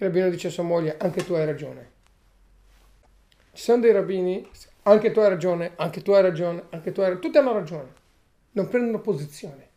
Il 0.00 0.06
rabbino 0.06 0.30
dice 0.30 0.46
a 0.46 0.50
sua 0.50 0.62
moglie, 0.62 0.96
anche 0.96 1.24
tu 1.24 1.32
hai 1.34 1.44
ragione. 1.44 1.90
Ci 3.52 3.64
sono 3.64 3.80
dei 3.80 3.90
rabbini, 3.90 4.48
anche 4.82 5.10
tu 5.10 5.18
hai 5.18 5.28
ragione, 5.28 5.72
anche 5.74 6.02
tu 6.02 6.12
hai 6.12 6.22
ragione, 6.22 6.62
anche 6.70 6.92
tu 6.92 7.00
hai 7.00 7.06
ragione. 7.06 7.20
Tutti 7.20 7.38
hanno 7.38 7.52
ragione. 7.52 7.92
Non 8.52 8.68
prendono 8.68 9.00
posizione. 9.00 9.68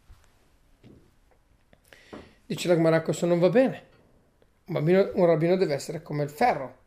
Dice 2.45 2.67
la 2.67 2.75
Gemara, 2.75 3.01
questo 3.01 3.25
non 3.25 3.39
va 3.39 3.49
bene. 3.49 3.87
Un, 4.65 4.73
bambino, 4.75 5.09
un 5.15 5.25
rabbino 5.25 5.55
deve 5.55 5.73
essere 5.73 6.03
come 6.03 6.21
il 6.21 6.29
ferro. 6.29 6.77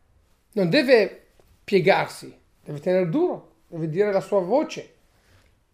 Non 0.53 0.71
deve 0.71 1.31
piegarsi, 1.65 2.39
deve 2.63 2.79
tenere 2.79 3.09
duro, 3.09 3.57
deve 3.67 3.89
dire 3.89 4.13
la 4.13 4.21
sua 4.21 4.39
voce. 4.39 4.95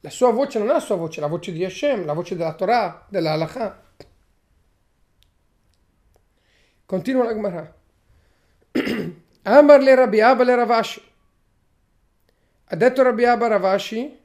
La 0.00 0.08
sua 0.08 0.30
voce 0.30 0.58
non 0.58 0.70
è 0.70 0.72
la 0.72 0.80
sua 0.80 0.96
voce, 0.96 1.20
la 1.20 1.26
voce 1.26 1.52
di 1.52 1.62
Hashem, 1.62 2.06
la 2.06 2.14
voce 2.14 2.36
della 2.36 2.54
Torah, 2.54 3.06
della 3.10 3.32
Halakha. 3.32 3.82
Continua 6.90 7.22
la 7.22 7.34
Gemara. 7.34 7.72
Amar 9.42 9.80
le 9.80 9.94
Rabbi 9.94 10.20
Abba 10.20 10.42
le 10.42 10.56
Ravashi. 10.56 11.00
Ha 12.64 12.74
detto 12.74 13.02
Rabbi 13.04 13.24
Abba 13.24 13.46
Ravashi, 13.46 14.18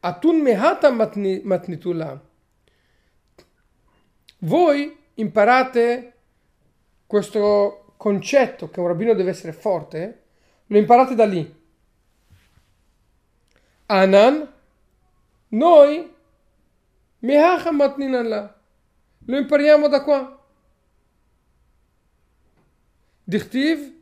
Atun 0.00 0.40
mehata 0.40 0.90
matnitula. 0.90 2.20
Voi 4.38 4.98
imparate 5.14 6.12
questo 7.06 7.94
concetto 7.96 8.68
che 8.68 8.80
un 8.80 8.88
rabbino 8.88 9.14
deve 9.14 9.30
essere 9.30 9.52
forte, 9.52 10.22
lo 10.66 10.76
imparate 10.76 11.14
da 11.14 11.24
lì. 11.24 11.54
Anan, 13.86 14.52
noi, 15.50 16.14
mehacha 17.20 17.70
matninala. 17.70 18.60
Lo 19.26 19.36
impariamo 19.36 19.86
da 19.86 20.02
qua. 20.02 20.37
Dichtiv, 23.28 23.94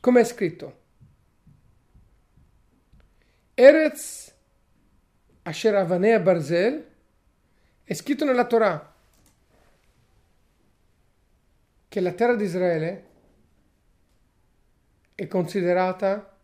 come 0.00 0.20
è 0.22 0.24
scritto. 0.24 0.80
Eretz 3.52 4.34
Asher 5.42 5.74
Avanea 5.74 6.18
Barzel 6.18 6.92
è 7.84 7.92
scritto 7.92 8.24
nella 8.24 8.46
Torah 8.46 8.94
che 11.88 12.00
la 12.00 12.12
terra 12.12 12.34
di 12.36 12.44
Israele 12.44 13.08
è 15.14 15.26
considerata 15.26 16.34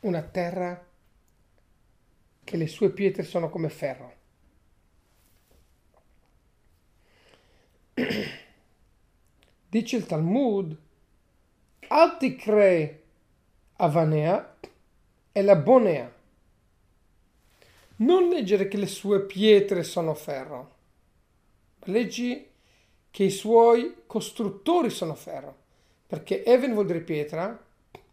una 0.00 0.22
terra 0.22 0.84
che 2.42 2.56
le 2.56 2.66
sue 2.66 2.90
pietre 2.90 3.22
sono 3.22 3.50
come 3.50 3.68
ferro. 3.68 4.16
Dice 9.68 9.96
il 9.96 10.06
Talmud, 10.06 10.82
Alticre 11.88 13.02
Avanea 13.76 14.56
è 15.30 15.42
la 15.42 15.56
Bonea. 15.56 16.10
Non 17.96 18.28
leggere 18.28 18.68
che 18.68 18.76
le 18.78 18.86
sue 18.86 19.20
pietre 19.20 19.82
sono 19.82 20.14
ferro, 20.14 20.70
leggi 21.84 22.48
che 23.10 23.24
i 23.24 23.30
suoi 23.30 24.02
costruttori 24.06 24.90
sono 24.90 25.14
ferro, 25.14 25.56
perché 26.06 26.44
Even 26.44 26.72
vuol 26.72 26.86
dire 26.86 27.00
pietra, 27.00 27.62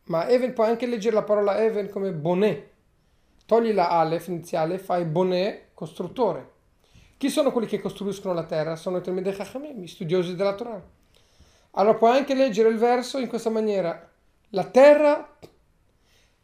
ma 0.06 0.28
Even 0.28 0.54
può 0.54 0.66
anche 0.66 0.86
leggere 0.86 1.16
la 1.16 1.24
parola 1.24 1.64
Even 1.64 1.90
come 1.90 2.12
Bonet. 2.12 2.70
Togli 3.46 3.74
la 3.74 3.90
Aleph 3.90 4.28
iniziale, 4.28 4.78
fai 4.80 5.06
Bonet, 5.06 5.70
costruttore. 5.74 6.50
Chi 7.18 7.30
sono 7.30 7.52
quelli 7.52 7.68
che 7.68 7.80
costruiscono 7.80 8.34
la 8.34 8.44
terra? 8.44 8.76
Sono 8.76 8.98
i 8.98 9.02
Talmidei 9.02 9.34
Chachamim, 9.34 9.80
gli 9.80 9.88
studiosi 9.88 10.36
della 10.36 10.56
Torah. 10.56 11.00
Allora 11.72 11.98
puoi 11.98 12.18
anche 12.18 12.34
leggere 12.34 12.70
il 12.70 12.78
verso 12.78 13.18
in 13.18 13.28
questa 13.28 13.50
maniera. 13.50 14.10
La 14.50 14.66
terra 14.66 15.38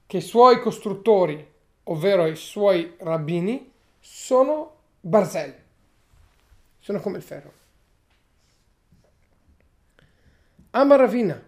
che 0.06 0.18
i 0.18 0.22
suoi 0.22 0.60
costruttori, 0.62 1.54
ovvero 1.84 2.26
i 2.26 2.36
suoi 2.36 2.96
rabbini, 3.00 3.72
sono 4.00 4.76
Barzel. 5.02 5.64
Sono 6.80 7.00
come 7.02 7.18
il 7.18 7.24
ferro. 7.24 7.52
Ama 10.72 10.96
Ravina. 10.96 11.46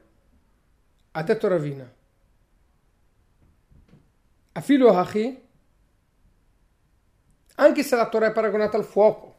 Ha 1.11 1.23
detto 1.23 1.47
Ravina. 1.47 1.93
A 4.51 4.61
filo 4.61 4.89
Hachi, 4.89 5.47
anche 7.55 7.83
se 7.83 7.95
la 7.95 8.09
Torah 8.09 8.27
è 8.27 8.31
paragonata 8.33 8.75
al 8.75 8.83
fuoco, 8.83 9.38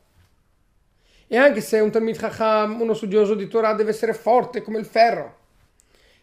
e 1.33 1.37
anche 1.37 1.61
se 1.61 1.79
un 1.79 1.93
Talmid 1.93 2.17
Chacham, 2.17 2.81
uno 2.81 2.93
studioso 2.93 3.37
di 3.37 3.47
Torah, 3.47 3.75
deve 3.75 3.91
essere 3.91 4.15
forte 4.15 4.63
come 4.63 4.81
il 4.81 4.85
ferro, 4.85 5.37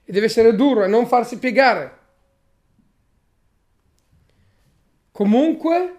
e 0.04 0.12
deve 0.12 0.26
essere 0.26 0.54
duro 0.54 0.84
e 0.84 0.88
non 0.88 1.08
farsi 1.08 1.39
piegare. 1.39 1.98
Comunque, 5.13 5.96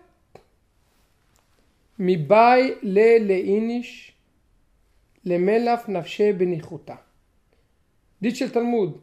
mi 1.94 2.18
bai 2.18 2.76
le 2.82 3.18
le 3.18 3.36
inish 3.36 4.12
le 5.22 5.38
melaf 5.38 5.86
nafshe 5.86 6.34
benichuta. 6.34 7.02
Dice 8.18 8.44
il 8.44 8.50
Talmud, 8.50 9.00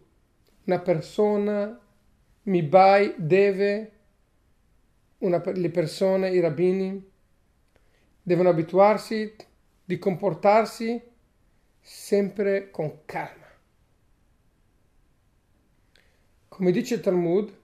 una 0.66 0.80
persona 0.82 1.80
mi 2.44 2.62
bai 2.62 3.16
deve, 3.18 3.92
una, 5.18 5.42
le 5.52 5.70
persone, 5.72 6.30
i 6.30 6.40
rabbini, 6.40 7.12
devono 8.22 8.50
abituarsi 8.50 9.36
di 9.86 10.00
comportarsi 10.00 11.02
sempre 11.80 12.72
con 12.72 13.06
calma. 13.06 13.46
Come 16.48 16.72
dice 16.72 16.96
il 16.96 17.02
Talmud, 17.02 17.60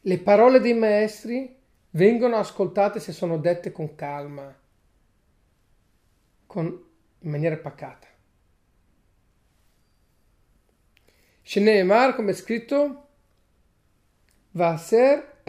le 0.00 0.18
parole 0.18 0.60
dei 0.60 0.74
maestri 0.74 1.54
vengono 1.90 2.36
ascoltate 2.36 3.00
se 3.00 3.12
sono 3.12 3.36
dette 3.36 3.70
con 3.70 3.94
calma, 3.94 4.56
con, 6.46 6.64
in 7.18 7.30
maniera 7.30 7.56
pacata. 7.56 8.08
Shneemar, 11.42 12.14
come 12.14 12.30
è 12.30 12.34
scritto, 12.34 13.08
Vaser 14.52 15.42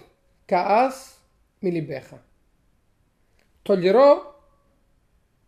Kaas 0.44 1.18
Milibecha. 1.60 2.22
Toglierò 3.62 4.35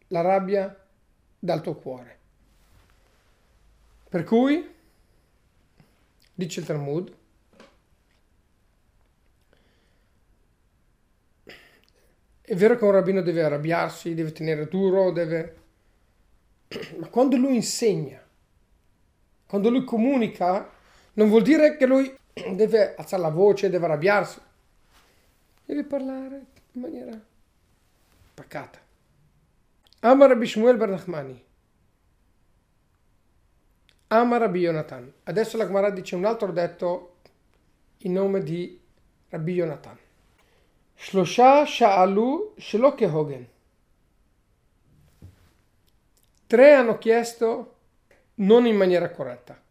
la 0.08 0.22
rabbia 0.22 0.86
dal 1.40 1.62
tuo 1.62 1.76
cuore. 1.76 2.18
Per 4.10 4.24
cui, 4.24 4.74
dice 6.34 6.60
il 6.62 6.66
Talmud, 6.66 7.14
è 12.42 12.56
vero 12.56 12.78
che 12.78 12.84
un 12.86 12.92
rabbino 12.92 13.22
deve 13.22 13.44
arrabbiarsi, 13.44 14.14
deve 14.14 14.32
tenere 14.32 14.68
duro, 14.68 15.12
deve... 15.12 15.58
ma 16.98 17.08
quando 17.10 17.36
lui 17.36 17.56
insegna, 17.56 18.26
quando 19.46 19.70
lui 19.70 19.84
comunica, 19.84 20.70
non 21.14 21.28
vuol 21.28 21.42
dire 21.42 21.76
che 21.76 21.86
lui 21.86 22.16
deve 22.56 22.96
alzare 22.96 23.22
la 23.22 23.30
voce, 23.30 23.70
deve 23.70 23.86
arrabbiarsi, 23.86 24.40
deve 25.66 25.84
parlare 25.84 26.46
in 26.72 26.82
maniera 26.82 27.22
pacata. 28.34 28.87
Amar 30.02 30.30
Rabbi 30.30 30.46
Shmuel 30.46 30.78
Bar 30.78 30.90
Nachmani. 30.90 31.44
Amar 34.10 34.42
Rabbi 34.42 34.60
Yonatan. 34.60 35.12
Adesso 35.24 35.58
la 35.58 35.66
Gemara 35.66 35.90
dice 35.90 36.16
un 36.16 36.26
altro 36.26 36.52
detto 36.52 37.18
in 38.00 38.14
nome 38.14 38.42
di 38.44 38.80
Rabbi 39.30 39.54
Yonatan. 39.54 39.98
Shlosha 40.96 41.66
Sha'alu 41.66 42.54
Shelo 42.58 42.94
Kehogen. 42.96 43.48
Tre 46.48 46.74
hanno 46.74 46.98
chiesto 46.98 47.76
non 48.36 48.66
in 48.66 48.76
maniera 48.78 49.10
corretta. 49.10 49.62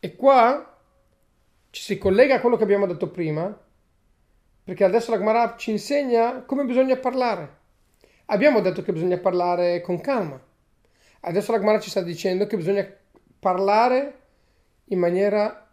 E 0.00 0.16
qua 0.16 0.78
ci 1.70 1.82
si 1.82 1.96
collega 1.96 2.34
a 2.34 2.40
quello 2.40 2.56
che 2.56 2.64
abbiamo 2.64 2.86
detto 2.86 3.08
prima, 3.08 3.56
perché 4.64 4.84
adesso 4.84 5.10
la 5.10 5.18
Gemara 5.18 5.56
ci 5.56 5.70
insegna 5.70 6.42
come 6.42 6.64
bisogna 6.64 6.96
parlare. 6.96 7.60
Abbiamo 8.26 8.60
detto 8.60 8.82
che 8.82 8.92
bisogna 8.92 9.18
parlare 9.18 9.80
con 9.80 10.00
calma. 10.00 10.40
Adesso 11.20 11.52
la 11.52 11.58
Gemara 11.58 11.80
ci 11.80 11.90
sta 11.90 12.02
dicendo 12.02 12.46
che 12.46 12.56
bisogna 12.56 12.86
parlare 13.38 14.20
in 14.86 14.98
maniera 14.98 15.68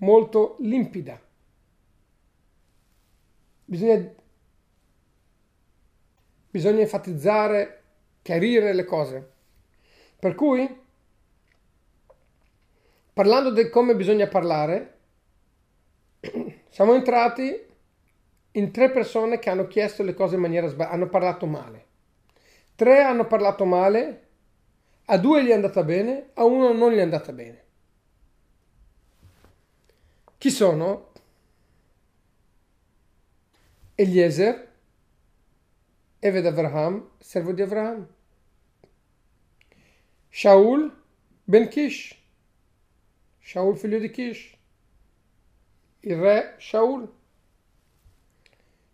molto 0.00 0.56
limpida. 0.60 1.18
Bisogna, 3.64 4.12
bisogna 6.50 6.80
enfatizzare, 6.80 7.82
chiarire 8.20 8.74
le 8.74 8.84
cose. 8.84 9.32
Per 10.18 10.34
cui, 10.34 10.82
parlando 13.12 13.50
di 13.50 13.70
come 13.70 13.96
bisogna 13.96 14.26
parlare, 14.26 14.93
siamo 16.74 16.94
entrati 16.96 17.66
in 18.50 18.72
tre 18.72 18.90
persone 18.90 19.38
che 19.38 19.48
hanno 19.48 19.68
chiesto 19.68 20.02
le 20.02 20.12
cose 20.12 20.34
in 20.34 20.40
maniera 20.40 20.66
sbagliata, 20.66 20.96
hanno 20.96 21.08
parlato 21.08 21.46
male. 21.46 21.86
Tre 22.74 23.00
hanno 23.00 23.28
parlato 23.28 23.64
male, 23.64 24.26
a 25.04 25.16
due 25.16 25.44
gli 25.44 25.50
è 25.50 25.52
andata 25.52 25.84
bene, 25.84 26.30
a 26.34 26.42
uno 26.42 26.72
non 26.72 26.90
gli 26.90 26.96
è 26.96 27.00
andata 27.00 27.32
bene. 27.32 27.64
Chi 30.36 30.50
sono? 30.50 31.12
Eliezer, 33.94 34.72
Eved 36.18 36.46
Avraham, 36.46 37.10
servo 37.20 37.52
di 37.52 37.62
Avraham. 37.62 38.04
Shaul 40.28 41.02
ben 41.44 41.68
Kish, 41.68 42.20
Shaul 43.38 43.76
figlio 43.76 44.00
di 44.00 44.10
Kish 44.10 44.53
il 46.04 46.16
re 46.16 46.54
Shaul. 46.58 47.10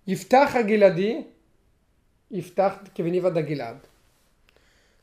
Yiftach 0.05 0.57
Agiladi, 0.57 1.35
Yiftach 2.29 2.93
che 2.93 3.03
veniva 3.03 3.31
da 3.31 3.45
Gilad. 3.45 3.89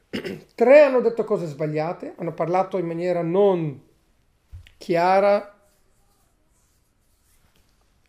Tre 0.55 0.81
hanno 0.81 1.01
detto 1.01 1.23
cose 1.23 1.45
sbagliate, 1.45 2.15
hanno 2.17 2.33
parlato 2.33 2.77
in 2.77 2.87
maniera 2.87 3.21
non 3.21 3.81
chiara, 4.77 5.55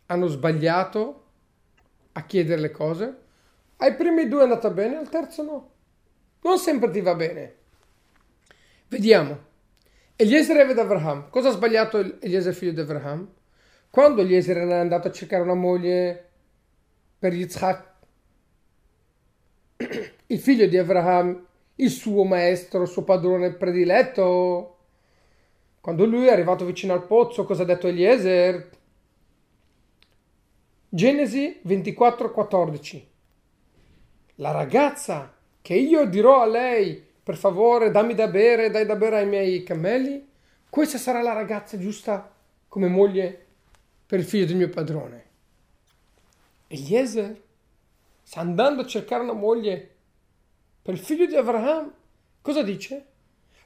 hanno 0.07 0.27
sbagliato 0.27 1.25
a 2.13 2.25
chiedere 2.25 2.61
le 2.61 2.71
cose. 2.71 3.23
Ai 3.79 3.95
primi 3.95 4.29
due 4.29 4.41
è 4.41 4.43
andata 4.45 4.71
bene, 4.71 4.97
al 4.97 5.09
terzo 5.09 5.43
no. 5.43 5.71
Non 6.43 6.59
sempre 6.59 6.91
ti 6.91 7.01
va 7.01 7.15
bene. 7.15 7.55
Vediamo. 8.89 9.47
Eliezer 10.17 10.57
Eved 10.57 10.79
Avraham. 10.79 11.31
Cosa 11.31 11.49
ha 11.49 11.53
sbagliato 11.53 11.99
Eliezer 12.21 12.55
figlio 12.55 12.73
di 12.73 12.81
Avraham? 12.81 13.37
Quando 13.91 14.21
Eliezer 14.21 14.59
era 14.59 14.81
andato 14.81 15.09
a 15.09 15.13
cercare 15.13 15.43
una 15.43 15.55
moglie 15.55 16.29
per 17.19 17.33
Yitzhak, 17.33 17.93
il 20.27 20.39
figlio 20.39 20.67
di 20.67 20.77
Abraham, 20.77 21.47
il 21.77 21.91
suo 21.91 22.25
maestro, 22.25 22.83
il 22.83 22.89
suo 22.89 23.03
padrone 23.03 23.53
prediletto, 23.53 24.77
quando 25.81 26.05
lui 26.05 26.27
è 26.27 26.33
arrivato 26.33 26.67
vicino 26.67 26.93
al 26.93 27.07
pozzo, 27.07 27.45
cosa 27.45 27.63
ha 27.63 27.67
detto 27.67 27.89
Eliezer? 27.89 28.71
Genesi 30.91 31.61
24:14. 31.67 33.07
La 34.37 34.51
ragazza 34.51 35.35
che 35.63 35.75
io 35.75 36.05
dirò 36.07 36.43
a 36.43 36.47
lei, 36.47 37.03
per 37.23 37.37
favore, 37.37 37.91
dammi 37.91 38.15
da 38.15 38.29
bere, 38.29 38.71
dai 38.71 38.85
da 38.85 38.97
bere 38.97 39.19
ai 39.19 39.27
miei 39.27 39.63
cammelli, 39.63 40.29
questa 40.69 40.99
sarà 40.99 41.23
la 41.23 41.33
ragazza 41.33 41.79
giusta 41.79 42.35
come 42.69 42.89
moglie 42.89 43.47
per 44.09 44.21
il 44.21 44.25
figlio 44.25 44.47
del 44.47 44.57
mio 44.57 44.71
padrone. 44.71 45.25
Eliezer 46.69 47.43
sta 48.23 48.41
andando 48.41 48.81
a 48.81 48.87
cercare 48.87 49.23
una 49.23 49.35
moglie 49.35 49.97
per 50.81 50.95
il 50.95 51.01
figlio 51.01 51.27
di 51.27 51.37
Abraham. 51.37 51.93
Cosa 52.41 52.63
dice? 52.63 53.05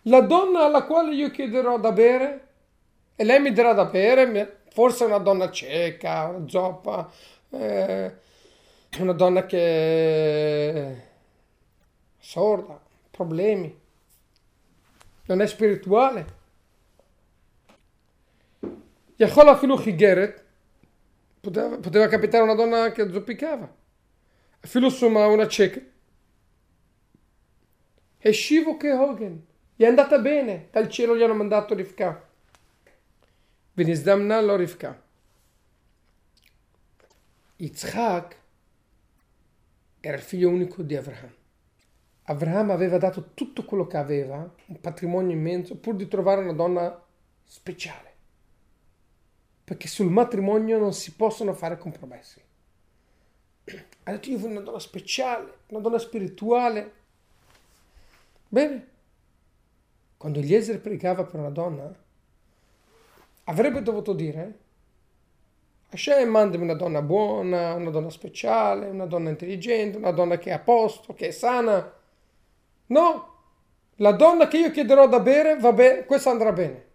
La 0.02 0.20
donna 0.22 0.64
alla 0.64 0.83
quale 0.83 1.14
io 1.14 1.31
chiederò 1.31 1.78
da 1.78 1.92
bere 1.92 2.48
e 3.14 3.22
lei 3.22 3.40
mi 3.40 3.52
darà 3.52 3.72
da 3.72 3.85
bere, 3.85 4.62
forse 4.70 5.05
una 5.05 5.18
donna 5.18 5.48
cieca, 5.48 6.26
una 6.26 6.48
zoppa, 6.48 7.09
eh, 7.50 8.16
una 8.98 9.12
donna 9.12 9.46
che 9.46 10.72
è 10.72 11.07
sorda, 12.18 12.81
problemi, 13.12 13.78
non 15.26 15.40
è 15.40 15.46
spirituale. 15.46 16.40
יכול 19.21 19.51
אפילו 19.51 19.77
חיגרת, 19.77 20.41
poteva, 21.41 21.77
poteva 21.77 22.07
capitare 22.07 22.43
una 22.43 22.55
donna 22.55 22.91
che 22.91 23.07
zoppicava, 23.10 23.67
אפילו 24.65 24.89
סומה 24.89 25.27
una 25.27 25.47
cieca. 25.47 25.81
E 28.19 28.33
Shivo 28.33 28.77
che 28.77 28.91
Hogan, 28.91 29.45
gli 29.75 29.83
è 29.83 29.88
andata 29.88 30.17
bene, 30.19 30.67
dal 30.71 30.89
cielo 30.89 31.15
gli 31.15 31.21
hanno 31.21 31.36
mandato 31.36 31.73
Rivka. 31.75 32.27
ונזדמנה 33.77 34.41
לו 34.41 34.55
רבקה. 34.55 34.93
Yitzhak 37.60 38.36
era 40.01 40.15
il 40.15 40.21
figlio 40.21 40.49
unico 40.49 40.81
di 40.81 40.95
Abraham. 40.95 41.33
Abraham 42.23 42.71
aveva 42.71 42.97
dato 42.97 43.29
tutto 43.33 43.65
quello 43.65 43.88
che 43.88 43.97
aveva, 43.97 44.38
un 44.65 44.79
patrimonio 44.79 45.36
immenso, 45.36 45.77
pur 45.77 45.95
di 45.95 46.07
trovare 46.07 46.41
una 46.41 46.53
donna 46.53 47.03
speciale 47.43 48.11
perché 49.64 49.88
sul 49.88 50.11
matrimonio 50.11 50.79
non 50.79 50.92
si 50.92 51.12
possono 51.12 51.55
fare 51.55 51.79
compromessi. 51.79 52.40
Ha 54.05 54.11
detto 54.11 54.31
io 54.31 54.38
voglio 54.38 54.55
una 54.55 54.61
donna 54.61 54.79
speciale, 54.79 55.59
una 55.68 55.81
donna 55.81 55.98
spirituale. 55.98 56.92
Bene. 58.48 58.88
Quando 60.16 60.38
Eliezer 60.38 60.81
pregava 60.81 61.25
per 61.25 61.40
una 61.40 61.51
donna, 61.51 61.92
avrebbe 63.44 63.83
dovuto 63.83 64.12
dire 64.12 64.59
Hashem 65.92 66.29
mandami 66.29 66.64
una 66.64 66.75
donna 66.75 67.03
buona, 67.03 67.75
una 67.75 67.90
donna 67.90 68.09
speciale, 68.09 68.87
una 68.87 69.05
donna 69.05 69.29
intelligente, 69.29 69.98
una 69.98 70.11
donna 70.11 70.38
che 70.38 70.48
è 70.51 70.55
a 70.55 70.59
posto, 70.59 71.12
che 71.12 71.29
è 71.29 71.31
sana. 71.31 71.92
No, 72.87 73.37
la 73.96 74.12
donna 74.12 74.48
che 74.48 74.59
io 74.59 74.70
chiederò 74.70 75.07
da 75.07 75.20
bere, 75.20 75.59
va 75.59 75.72
bene, 75.72 76.07
questa 76.07 76.31
andrà 76.31 76.51
bene. 76.53 76.87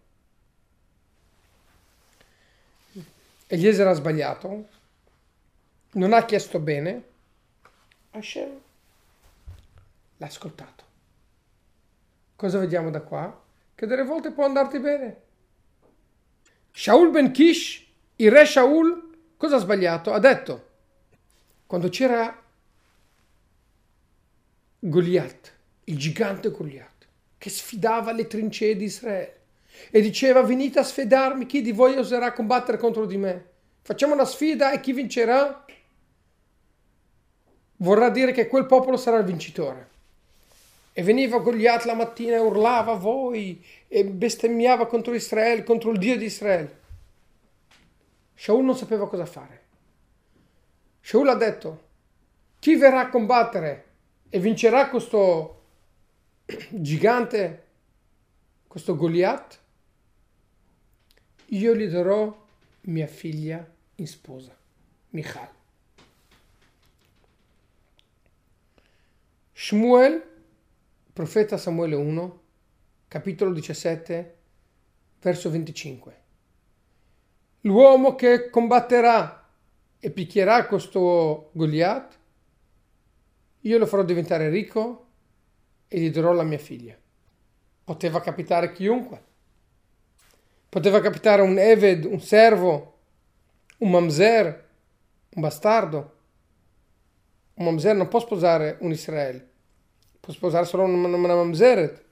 Eliezer 3.50 3.86
ha 3.86 3.94
sbagliato, 3.94 4.68
non 5.92 6.12
ha 6.12 6.24
chiesto 6.26 6.58
bene, 6.58 7.02
Hashem 8.10 8.60
l'ha 10.18 10.26
ascoltato. 10.26 10.84
Cosa 12.36 12.58
vediamo 12.58 12.90
da 12.90 13.00
qua? 13.00 13.44
Che 13.74 13.86
delle 13.86 14.04
volte 14.04 14.32
può 14.32 14.44
andarti 14.44 14.78
bene. 14.78 15.20
Shaul 16.72 17.10
ben 17.10 17.32
Kish, 17.32 17.86
il 18.16 18.30
re 18.30 18.44
Shaul, 18.44 19.16
cosa 19.38 19.56
ha 19.56 19.60
sbagliato? 19.60 20.12
Ha 20.12 20.18
detto, 20.18 20.68
quando 21.66 21.88
c'era 21.88 22.42
Goliath, 24.78 25.52
il 25.84 25.96
gigante 25.96 26.50
Goliath, 26.50 27.06
che 27.38 27.48
sfidava 27.48 28.12
le 28.12 28.26
trincee 28.26 28.76
di 28.76 28.84
Israele 28.84 29.37
e 29.90 30.00
diceva 30.00 30.42
venite 30.42 30.78
a 30.78 30.84
sfidarmi, 30.84 31.46
chi 31.46 31.62
di 31.62 31.72
voi 31.72 31.96
oserà 31.96 32.32
combattere 32.32 32.78
contro 32.78 33.06
di 33.06 33.16
me? 33.16 33.46
Facciamo 33.82 34.14
una 34.14 34.24
sfida 34.24 34.72
e 34.72 34.80
chi 34.80 34.92
vincerà 34.92 35.64
vorrà 37.76 38.10
dire 38.10 38.32
che 38.32 38.48
quel 38.48 38.66
popolo 38.66 38.96
sarà 38.96 39.18
il 39.18 39.24
vincitore. 39.24 39.88
E 40.92 41.02
veniva 41.02 41.38
Goliath 41.38 41.84
la 41.84 41.94
mattina 41.94 42.36
e 42.36 42.40
urlava 42.40 42.94
voi 42.94 43.64
e 43.86 44.04
bestemmiava 44.04 44.86
contro 44.86 45.14
Israele, 45.14 45.62
contro 45.62 45.90
il 45.92 45.98
Dio 45.98 46.16
di 46.16 46.24
Israele. 46.24 46.76
Shaul 48.34 48.64
non 48.64 48.76
sapeva 48.76 49.08
cosa 49.08 49.26
fare. 49.26 49.62
Shaul 51.00 51.28
ha 51.28 51.34
detto, 51.34 51.86
chi 52.58 52.74
verrà 52.76 53.00
a 53.00 53.08
combattere 53.08 53.84
e 54.28 54.38
vincerà 54.40 54.88
questo 54.88 55.62
gigante, 56.68 57.66
questo 58.66 58.96
Goliath? 58.96 59.58
Io 61.52 61.74
gli 61.74 61.86
darò 61.86 62.46
mia 62.82 63.06
figlia 63.06 63.66
in 63.94 64.06
sposa, 64.06 64.54
Michal. 65.10 65.48
Shmuel, 69.54 70.22
profeta 71.10 71.56
Samuele 71.56 71.94
1, 71.94 72.40
capitolo 73.08 73.52
17, 73.52 74.36
verso 75.22 75.50
25. 75.50 76.22
L'uomo 77.62 78.14
che 78.14 78.50
combatterà 78.50 79.48
e 79.98 80.10
picchierà 80.10 80.66
questo 80.66 81.48
Goliath, 81.52 82.18
io 83.60 83.78
lo 83.78 83.86
farò 83.86 84.04
diventare 84.04 84.50
ricco 84.50 85.06
e 85.88 85.98
gli 85.98 86.10
darò 86.10 86.32
la 86.32 86.44
mia 86.44 86.58
figlia. 86.58 86.94
Poteva 87.84 88.20
capitare 88.20 88.72
chiunque. 88.72 89.27
Poteva 90.78 91.00
capitare 91.00 91.42
un 91.42 91.58
Eved, 91.58 92.04
un 92.04 92.20
servo, 92.20 92.98
un 93.78 93.90
mamzer, 93.90 94.68
un 95.30 95.42
bastardo. 95.42 96.16
Un 97.54 97.64
mamzer 97.64 97.96
non 97.96 98.06
può 98.06 98.20
sposare 98.20 98.76
un 98.82 98.92
Israele, 98.92 99.44
può 100.20 100.32
sposare 100.32 100.66
solo 100.66 100.84
una, 100.84 101.34
mamzeret. 101.34 102.04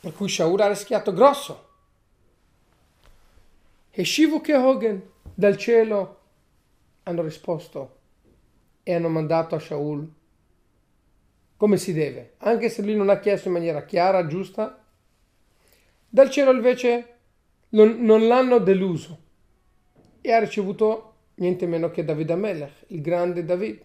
Per 0.00 0.12
cui 0.12 0.28
Shaul 0.28 0.60
ha 0.60 0.68
rischiato 0.68 1.14
grosso. 1.14 1.68
E 3.90 4.04
Shivu 4.04 4.42
che 4.42 4.54
Hogan 4.54 5.02
dal 5.32 5.56
cielo 5.56 6.20
hanno 7.04 7.22
risposto 7.22 8.00
e 8.82 8.92
hanno 8.92 9.08
mandato 9.08 9.54
a 9.54 9.60
Shaul 9.60 10.12
come 11.56 11.78
si 11.78 11.94
deve, 11.94 12.34
anche 12.40 12.68
se 12.68 12.82
lui 12.82 12.94
non 12.94 13.08
ha 13.08 13.18
chiesto 13.18 13.48
in 13.48 13.54
maniera 13.54 13.86
chiara, 13.86 14.26
giusta. 14.26 14.78
Dal 16.06 16.28
cielo 16.28 16.52
invece 16.52 17.12
non 17.74 18.26
l'hanno 18.26 18.58
deluso 18.58 19.22
e 20.20 20.32
ha 20.32 20.38
ricevuto 20.38 21.14
niente 21.34 21.66
meno 21.66 21.90
che 21.90 22.04
David 22.04 22.30
Amelech, 22.30 22.84
il 22.88 23.00
grande 23.00 23.44
David. 23.44 23.82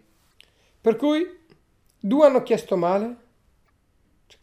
Per 0.80 0.96
cui 0.96 1.26
due 2.00 2.26
hanno 2.26 2.44
chiesto 2.44 2.78
male, 2.78 3.16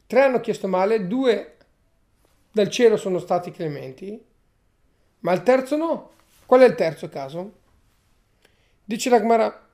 tre 0.07 0.23
hanno 0.23 0.41
chiesto 0.41 0.67
male, 0.67 1.07
due 1.07 1.57
dal 2.51 2.69
cielo 2.71 2.97
sono 2.97 3.19
stati 3.19 3.51
clementi, 3.51 4.21
ma 5.21 5.33
il 5.33 5.43
terzo 5.43 5.77
no. 5.77 6.11
Qual 6.45 6.61
è 6.61 6.65
il 6.67 6.75
terzo 6.75 7.09
caso? 7.09 7.59
Dice 8.85 9.11
la 9.11 9.21
Gemara, 9.21 9.69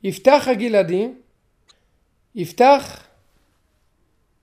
Yiftach 0.00 0.56
Giladim, 0.56 1.22
Yiftach, 2.32 3.08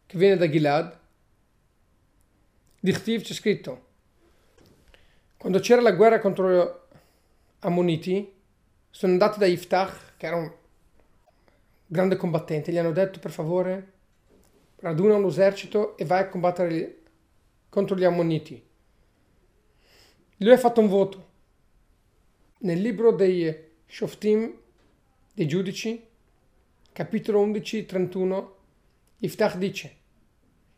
che 0.05 0.17
viene 0.17 0.37
da 0.37 0.49
Gilad, 0.49 0.99
Dichtiv 2.79 3.21
c'è 3.21 3.33
scritto, 3.33 3.82
quando 5.43 5.59
c'era 5.59 5.81
la 5.81 5.91
guerra 5.91 6.19
contro 6.19 6.87
Ammoniti, 7.59 8.33
sono 8.89 9.11
andati 9.11 9.39
da 9.39 9.45
Yiftach, 9.45 10.15
che 10.15 10.25
era 10.25 10.37
un 10.37 10.49
grande 11.85 12.15
combattente, 12.15 12.71
gli 12.71 12.77
hanno 12.77 12.93
detto 12.93 13.19
per 13.19 13.31
favore 13.31 13.91
raduna 14.77 15.17
un 15.17 15.25
esercito 15.25 15.97
e 15.97 16.05
vai 16.05 16.21
a 16.21 16.29
combattere 16.29 17.01
contro 17.67 17.97
gli 17.97 18.05
Ammoniti. 18.05 18.65
Lui 20.37 20.53
ha 20.53 20.57
fatto 20.57 20.79
un 20.79 20.87
voto. 20.87 21.27
Nel 22.59 22.79
libro 22.79 23.11
dei 23.11 23.71
Shoftim, 23.85 24.49
dei 25.33 25.45
giudici, 25.45 26.07
capitolo 26.93 27.41
11, 27.41 27.85
31, 27.85 28.55
Yiftach 29.17 29.57
dice 29.57 29.97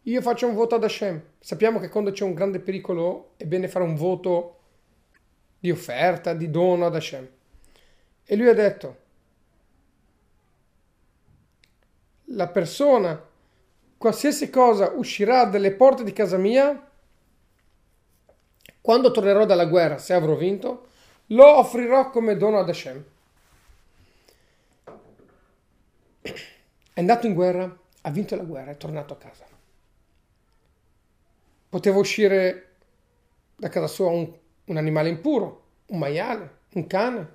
io 0.08 0.22
faccio 0.22 0.48
un 0.48 0.54
voto 0.54 0.76
ad 0.76 0.84
Hashem. 0.84 1.20
Sappiamo 1.40 1.80
che 1.80 1.90
quando 1.90 2.12
c'è 2.12 2.24
un 2.24 2.36
grande 2.36 2.60
pericolo 2.60 3.34
è 3.38 3.46
bene 3.46 3.68
fare 3.68 3.86
un 3.86 3.96
voto 3.96 4.55
di 5.66 5.72
offerta, 5.72 6.34
di 6.34 6.50
dono 6.50 6.86
ad 6.86 6.96
Hashem. 6.96 7.28
E 8.24 8.36
lui 8.36 8.48
ha 8.48 8.54
detto, 8.54 8.98
la 12.26 12.48
persona, 12.48 13.22
qualsiasi 13.98 14.50
cosa 14.50 14.92
uscirà 14.92 15.46
dalle 15.46 15.74
porte 15.74 16.04
di 16.04 16.14
casa 16.14 16.38
mia, 16.38 16.90
quando 18.82 19.12
tornerò 19.12 19.46
dalla 19.46 19.66
guerra, 19.66 19.98
se 19.98 20.14
avrò 20.14 20.36
vinto, 20.36 20.88
lo 21.28 21.58
offrirò 21.58 22.10
come 22.10 22.38
dono 22.38 22.60
ad 22.60 22.70
Hashem. 22.70 23.04
È 26.22 27.00
andato 27.00 27.28
in 27.28 27.34
guerra, 27.34 27.78
ha 28.02 28.10
vinto 28.12 28.36
la 28.36 28.44
guerra, 28.44 28.72
è 28.72 28.78
tornato 28.78 29.14
a 29.14 29.18
casa 29.18 29.54
poteva 31.76 31.98
uscire 31.98 32.76
da 33.58 33.68
casa 33.68 33.88
sua 33.88 34.08
un, 34.10 34.32
un 34.66 34.78
animale 34.78 35.10
impuro, 35.10 35.64
un 35.88 36.00
maiale, 36.00 36.58
un 36.74 36.88
cane. 36.88 37.34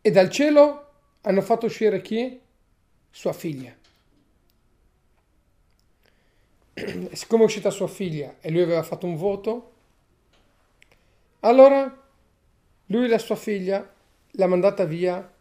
E 0.00 0.10
dal 0.10 0.30
cielo 0.30 0.90
hanno 1.22 1.42
fatto 1.42 1.66
uscire 1.66 2.00
chi? 2.00 2.40
Sua 3.10 3.32
figlia. 3.32 3.74
E 6.74 7.16
siccome 7.16 7.42
è 7.42 7.46
uscita 7.46 7.70
sua 7.70 7.88
figlia 7.88 8.36
e 8.40 8.50
lui 8.50 8.60
aveva 8.60 8.82
fatto 8.82 9.06
un 9.06 9.16
voto, 9.16 9.72
allora 11.40 12.04
lui 12.86 13.04
e 13.06 13.08
la 13.08 13.18
sua 13.18 13.36
figlia 13.36 13.94
l'ha 14.32 14.46
mandata 14.46 14.84
via 14.84 15.34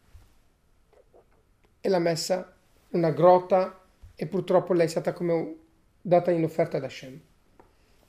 e 1.82 1.90
l'ha 1.90 2.00
messa 2.00 2.56
in 2.90 3.00
una 3.00 3.12
grotta 3.12 3.82
e 4.16 4.28
purtroppo 4.28 4.74
lei 4.74 4.86
è 4.86 4.90
stata 4.90 5.14
come 5.14 5.56
data 6.02 6.32
in 6.32 6.44
offerta 6.44 6.80
da 6.80 6.86
Hashem. 6.86 7.22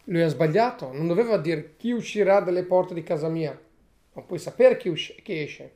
Lui 0.08 0.22
ha 0.22 0.28
sbagliato, 0.28 0.92
non 0.92 1.06
doveva 1.08 1.36
dire 1.36 1.74
chi 1.76 1.90
uscirà 1.90 2.40
dalle 2.40 2.62
porte 2.62 2.94
di 2.94 3.02
casa 3.02 3.28
mia, 3.28 3.58
ma 4.12 4.22
puoi 4.22 4.38
sapere 4.38 4.76
chi, 4.76 4.88
usci- 4.88 5.20
chi 5.22 5.40
esce. 5.40 5.72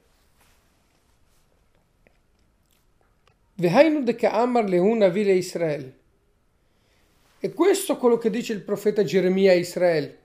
Vehainu 3.54 4.02
de 4.02 4.14
Ka'amar 4.14 4.68
leuna 4.68 5.08
vile 5.08 5.32
Israel. 5.32 5.92
E 7.40 7.52
questo 7.52 7.94
è 7.94 7.96
quello 7.96 8.18
che 8.18 8.30
dice 8.30 8.52
il 8.52 8.62
profeta 8.62 9.02
Geremia 9.02 9.50
a 9.50 9.54
Israele. 9.54 10.18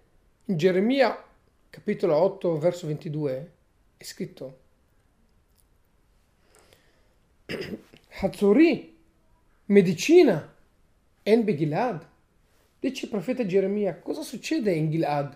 In 0.45 0.57
Geremia, 0.57 1.21
capitolo 1.69 2.15
8, 2.15 2.57
verso 2.59 2.85
22, 2.87 3.51
è 3.97 4.03
scritto 4.03 4.59
Hazzuri, 8.21 8.97
medicina, 9.65 10.53
En 11.23 11.43
Gilad? 11.43 12.13
Dice 12.85 13.05
il 13.05 13.11
profeta 13.11 13.47
Geremia, 13.47 13.97
cosa 13.97 14.21
succede 14.21 14.71
in 14.71 14.91
Gilad? 14.91 15.35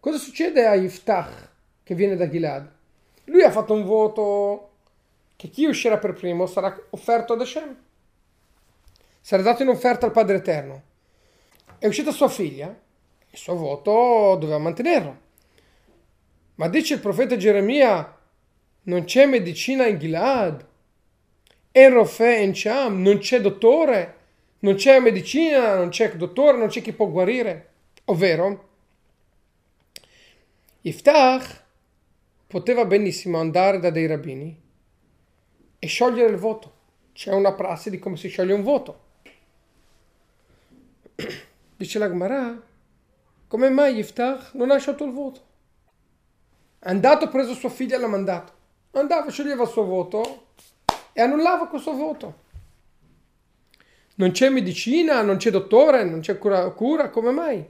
Cosa 0.00 0.18
succede 0.18 0.66
a 0.66 0.74
Yiftach 0.74 1.50
che 1.84 1.94
viene 1.94 2.16
da 2.16 2.28
Gilad? 2.28 2.68
Lui 3.26 3.44
ha 3.44 3.52
fatto 3.52 3.72
un 3.72 3.84
voto 3.84 4.70
che 5.36 5.50
chi 5.50 5.66
uscirà 5.66 5.98
per 5.98 6.14
primo 6.14 6.46
sarà 6.46 6.76
offerto 6.90 7.34
ad 7.34 7.42
Hashem. 7.42 7.76
Sarà 9.20 9.42
dato 9.42 9.62
in 9.62 9.68
offerta 9.68 10.06
al 10.06 10.10
Padre 10.10 10.38
Eterno. 10.38 10.82
È 11.78 11.86
uscita 11.86 12.10
sua 12.10 12.28
figlia, 12.28 12.76
il 13.30 13.38
suo 13.38 13.54
voto 13.54 14.34
doveva 14.40 14.58
mantenerlo. 14.58 15.20
Ma 16.56 16.68
dice 16.68 16.94
il 16.94 17.00
profeta 17.00 17.36
Geremia, 17.36 18.18
non 18.82 19.04
c'è 19.04 19.26
medicina 19.26 19.86
in 19.86 19.96
Gilad. 19.96 20.66
En 21.70 21.92
Rofè 21.92 22.38
in 22.38 22.50
Cham, 22.52 23.00
non 23.00 23.18
c'è 23.18 23.40
dottore 23.40 24.21
non 24.62 24.74
c'è 24.74 25.00
medicina, 25.00 25.76
non 25.76 25.88
c'è 25.88 26.14
dottore, 26.16 26.56
non 26.56 26.68
c'è 26.68 26.82
chi 26.82 26.92
può 26.92 27.08
guarire. 27.08 27.70
Ovvero, 28.06 28.68
Yiftach 30.82 31.64
poteva 32.46 32.84
benissimo 32.84 33.38
andare 33.38 33.78
da 33.78 33.90
dei 33.90 34.06
rabbini 34.06 34.60
e 35.78 35.86
sciogliere 35.86 36.30
il 36.30 36.36
voto. 36.36 36.80
C'è 37.12 37.32
una 37.32 37.52
prassi 37.54 37.90
di 37.90 37.98
come 37.98 38.16
si 38.16 38.28
scioglie 38.28 38.52
un 38.52 38.62
voto. 38.62 39.00
Dice 41.76 41.98
la 41.98 42.08
Gemara, 42.08 42.60
come 43.48 43.68
mai 43.68 43.94
Yiftach 43.94 44.54
non 44.54 44.70
ha 44.70 44.78
sciolto 44.78 45.04
il 45.04 45.12
voto? 45.12 45.40
È 46.78 46.88
andato, 46.88 47.28
preso 47.28 47.54
sua 47.54 47.68
figlia 47.68 47.96
e 47.96 47.98
l'ha 47.98 48.06
mandato. 48.06 48.52
Andava, 48.92 49.28
scioglieva 49.30 49.64
il 49.64 49.68
suo 49.68 49.84
voto 49.84 50.46
e 51.12 51.20
annullava 51.20 51.66
questo 51.66 51.94
voto. 51.94 52.41
Non 54.14 54.30
c'è 54.30 54.50
medicina, 54.50 55.22
non 55.22 55.36
c'è 55.36 55.50
dottore, 55.50 56.04
non 56.04 56.20
c'è 56.20 56.38
cura, 56.38 56.70
cura 56.70 57.08
come 57.10 57.30
mai? 57.30 57.66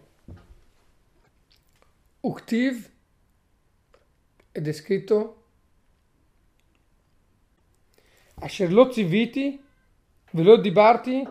Uktiv 2.20 2.90
è 4.50 4.60
descritto 4.60 5.42
a 8.34 8.48
Sherlozzi 8.48 9.04
Viti, 9.04 9.62
ve 10.30 10.42
lo 10.42 10.56
dibarti, 10.56 11.26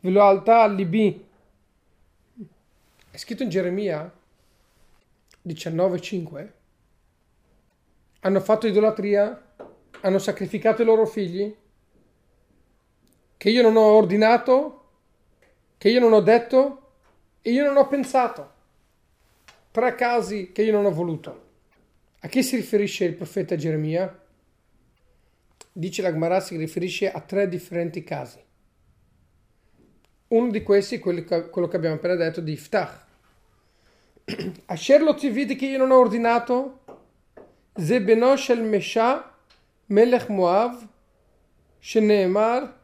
ve 0.00 0.10
lo 0.10 0.22
alta 0.22 0.62
all'Ib. 0.62 1.20
È 3.10 3.16
scritto 3.16 3.42
in 3.42 3.50
Geremia 3.50 4.10
19.5. 5.46 6.50
Hanno 8.20 8.40
fatto 8.40 8.66
idolatria, 8.66 9.54
hanno 10.00 10.18
sacrificato 10.18 10.82
i 10.82 10.86
loro 10.86 11.06
figli, 11.06 11.54
che 13.40 13.48
io 13.48 13.62
non 13.62 13.76
ho 13.76 13.92
ordinato, 13.96 14.88
che 15.78 15.88
io 15.88 15.98
non 15.98 16.12
ho 16.12 16.20
detto 16.20 16.90
e 17.40 17.52
io 17.52 17.64
non 17.64 17.78
ho 17.78 17.86
pensato. 17.86 18.52
Tre 19.70 19.94
casi 19.94 20.52
che 20.52 20.60
io 20.60 20.72
non 20.72 20.84
ho 20.84 20.90
voluto. 20.90 21.48
A 22.20 22.28
chi 22.28 22.42
si 22.42 22.56
riferisce 22.56 23.06
il 23.06 23.14
profeta 23.14 23.56
Geremia? 23.56 24.14
Dice 25.72 26.02
la 26.02 26.12
Gemara 26.12 26.40
si 26.40 26.58
riferisce 26.58 27.10
a 27.10 27.18
tre 27.22 27.48
differenti 27.48 28.04
casi. 28.04 28.38
Uno 30.28 30.50
di 30.50 30.62
questi 30.62 30.96
è 30.96 30.98
quello 30.98 31.68
che 31.68 31.76
abbiamo 31.76 31.94
appena 31.94 32.16
detto 32.16 32.42
di 32.42 32.52
Iftach. 32.52 33.06
Asher 34.66 35.00
lo 35.00 35.14
vide 35.14 35.56
che 35.56 35.64
io 35.64 35.78
non 35.78 35.92
ho 35.92 35.98
ordinato, 35.98 36.80
Zebenosh 37.74 38.50
el 38.50 38.64
Mesha, 38.64 39.34
Melech 39.86 40.28
Moav, 40.28 40.86
Sheneemar, 41.78 42.79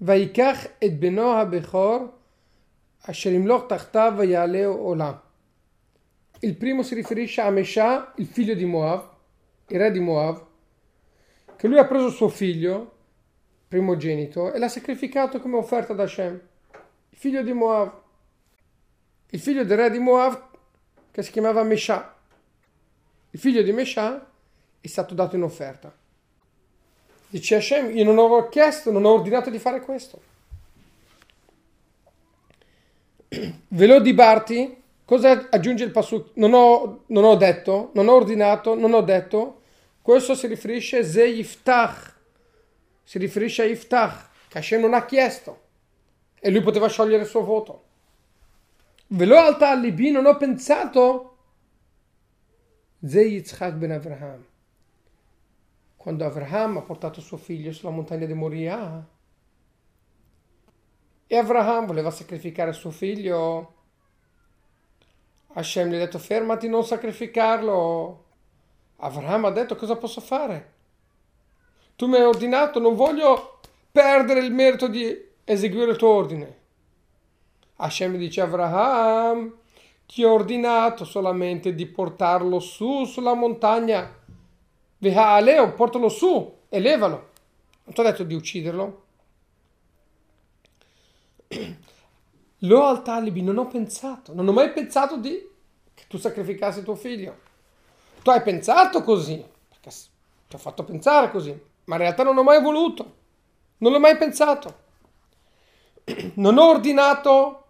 ויקח 0.00 0.66
את 0.84 1.00
בנו 1.00 1.32
הבכור 1.32 2.06
אשר 3.10 3.30
ימלוך 3.30 3.64
תחתיו 3.68 4.14
ויעלה 4.18 4.66
עולם. 4.66 5.12
Il 6.44 6.56
primo 6.56 6.82
si 6.82 6.96
riferisce 6.96 7.40
a 7.40 7.50
Mesha, 7.50 8.12
il 8.16 8.26
figlio 8.26 8.54
di 8.54 8.64
Moav, 8.64 9.08
il 9.68 9.78
re 9.78 9.92
di 9.92 10.00
Moav, 10.00 10.44
che 11.56 11.68
lui 11.68 11.78
ha 11.78 11.86
preso 11.86 12.10
suo 12.10 12.28
figlio, 12.28 12.96
primogenito, 13.68 14.52
e 14.52 14.58
l'ha 14.58 14.68
sacrificato 14.68 15.38
come 15.40 15.56
offerta 15.56 15.94
da 15.94 16.02
Hashem, 16.02 16.40
il 17.10 17.16
figlio 17.16 17.42
di 17.44 17.52
Moav, 17.52 17.92
il 19.30 19.38
figlio 19.38 19.64
del 19.64 19.78
re 19.78 19.90
di 19.90 20.00
Moav 20.00 20.50
che 21.12 21.22
si 21.22 21.30
chiamava 21.30 21.62
Mesha. 21.62 22.16
Il 23.30 23.38
figlio 23.38 23.62
di 23.62 23.72
Mesha 23.72 24.28
è 24.80 24.86
stato 24.88 25.14
dato 25.14 25.36
in 25.36 25.42
offerta. 25.42 25.94
Dice 27.29 27.55
Hashem, 27.55 27.95
io 27.95 28.03
non 28.03 28.17
ho 28.17 28.47
chiesto, 28.49 28.91
non 28.91 29.03
ho 29.05 29.11
ordinato 29.11 29.49
di 29.49 29.59
fare 29.59 29.81
questo. 29.81 30.21
Velo 33.67 33.99
di 33.99 34.13
Barti, 34.13 34.81
cosa 35.03 35.47
aggiunge 35.49 35.83
il 35.83 35.91
pasuk? 35.91 36.29
Non 36.35 36.53
ho, 36.53 37.03
non 37.07 37.25
ho 37.25 37.35
detto, 37.35 37.91
non 37.93 38.07
ho 38.07 38.13
ordinato, 38.13 38.75
non 38.75 38.93
ho 38.93 39.01
detto, 39.01 39.61
questo 40.01 40.35
si 40.35 40.47
riferisce 40.47 40.99
a 40.99 41.03
Ze 41.03 41.25
Yiftach, 41.25 42.15
si 43.03 43.17
riferisce 43.17 43.63
a 43.63 43.65
Yiftach, 43.65 44.29
che 44.47 44.57
Hashem 44.59 44.79
non 44.79 44.93
ha 44.93 45.05
chiesto 45.05 45.65
e 46.39 46.49
lui 46.49 46.61
poteva 46.61 46.87
sciogliere 46.87 47.23
il 47.23 47.27
suo 47.27 47.43
voto. 47.43 47.83
Ve 49.07 49.25
l'ho 49.25 49.37
alta 49.37 49.69
alibi, 49.69 50.11
non 50.11 50.25
ho 50.25 50.37
pensato 50.37 51.37
Ze 53.05 53.21
Yitzchak 53.21 53.73
ben 53.73 53.91
Avraham. 53.91 54.45
Quando 56.07 56.23
Avraham 56.23 56.77
ha 56.77 56.81
portato 56.83 57.19
suo 57.19 57.35
figlio 57.35 57.73
sulla 57.73 57.91
montagna 57.91 58.25
di 58.25 58.33
Moria 58.33 59.05
e 61.27 61.35
Avraham 61.35 61.85
voleva 61.85 62.11
sacrificare 62.11 62.71
suo 62.71 62.91
figlio, 62.91 63.73
Hashem 65.55 65.89
gli 65.89 65.95
ha 65.95 65.97
detto 65.97 66.17
fermati, 66.17 66.69
non 66.69 66.85
sacrificarlo. 66.85 68.23
Avraham 68.95 69.43
ha 69.43 69.51
detto 69.51 69.75
cosa 69.75 69.97
posso 69.97 70.21
fare? 70.21 70.75
Tu 71.97 72.07
mi 72.07 72.15
hai 72.15 72.23
ordinato, 72.23 72.79
non 72.79 72.95
voglio 72.95 73.59
perdere 73.91 74.39
il 74.39 74.53
merito 74.53 74.87
di 74.87 75.13
eseguire 75.43 75.91
il 75.91 75.97
tuo 75.97 76.07
ordine. 76.07 76.57
Hashem 77.75 78.15
dice 78.15 78.39
Avraham, 78.39 79.53
ti 80.05 80.23
ho 80.23 80.31
ordinato 80.31 81.03
solamente 81.03 81.75
di 81.75 81.85
portarlo 81.85 82.61
su 82.61 83.03
sulla 83.03 83.33
montagna. 83.33 84.16
Vehaleo, 84.99 85.73
portalo 85.73 86.09
su, 86.09 86.57
elevalo. 86.69 87.29
Non 87.83 87.93
ti 87.93 87.99
ho 87.99 88.03
detto 88.03 88.23
di 88.23 88.33
ucciderlo. 88.33 89.05
Lo 92.61 92.85
al 92.85 93.03
talibi 93.03 93.41
non 93.41 93.57
ho 93.57 93.67
pensato, 93.67 94.33
non 94.33 94.47
ho 94.47 94.51
mai 94.51 94.71
pensato 94.71 95.17
di 95.17 95.47
che 95.93 96.03
tu 96.07 96.17
sacrificassi 96.17 96.83
tuo 96.83 96.95
figlio. 96.95 97.45
Tu 98.23 98.29
hai 98.29 98.41
pensato 98.41 99.03
così, 99.03 99.43
perché 99.69 99.95
ti 100.47 100.55
ho 100.55 100.57
fatto 100.57 100.83
pensare 100.83 101.29
così, 101.29 101.57
ma 101.85 101.95
in 101.95 102.01
realtà 102.01 102.23
non 102.23 102.37
ho 102.37 102.43
mai 102.43 102.61
voluto, 102.61 103.15
non 103.77 103.91
l'ho 103.91 103.99
mai 103.99 104.17
pensato. 104.17 104.85
Non 106.35 106.57
ho 106.57 106.69
ordinato 106.69 107.65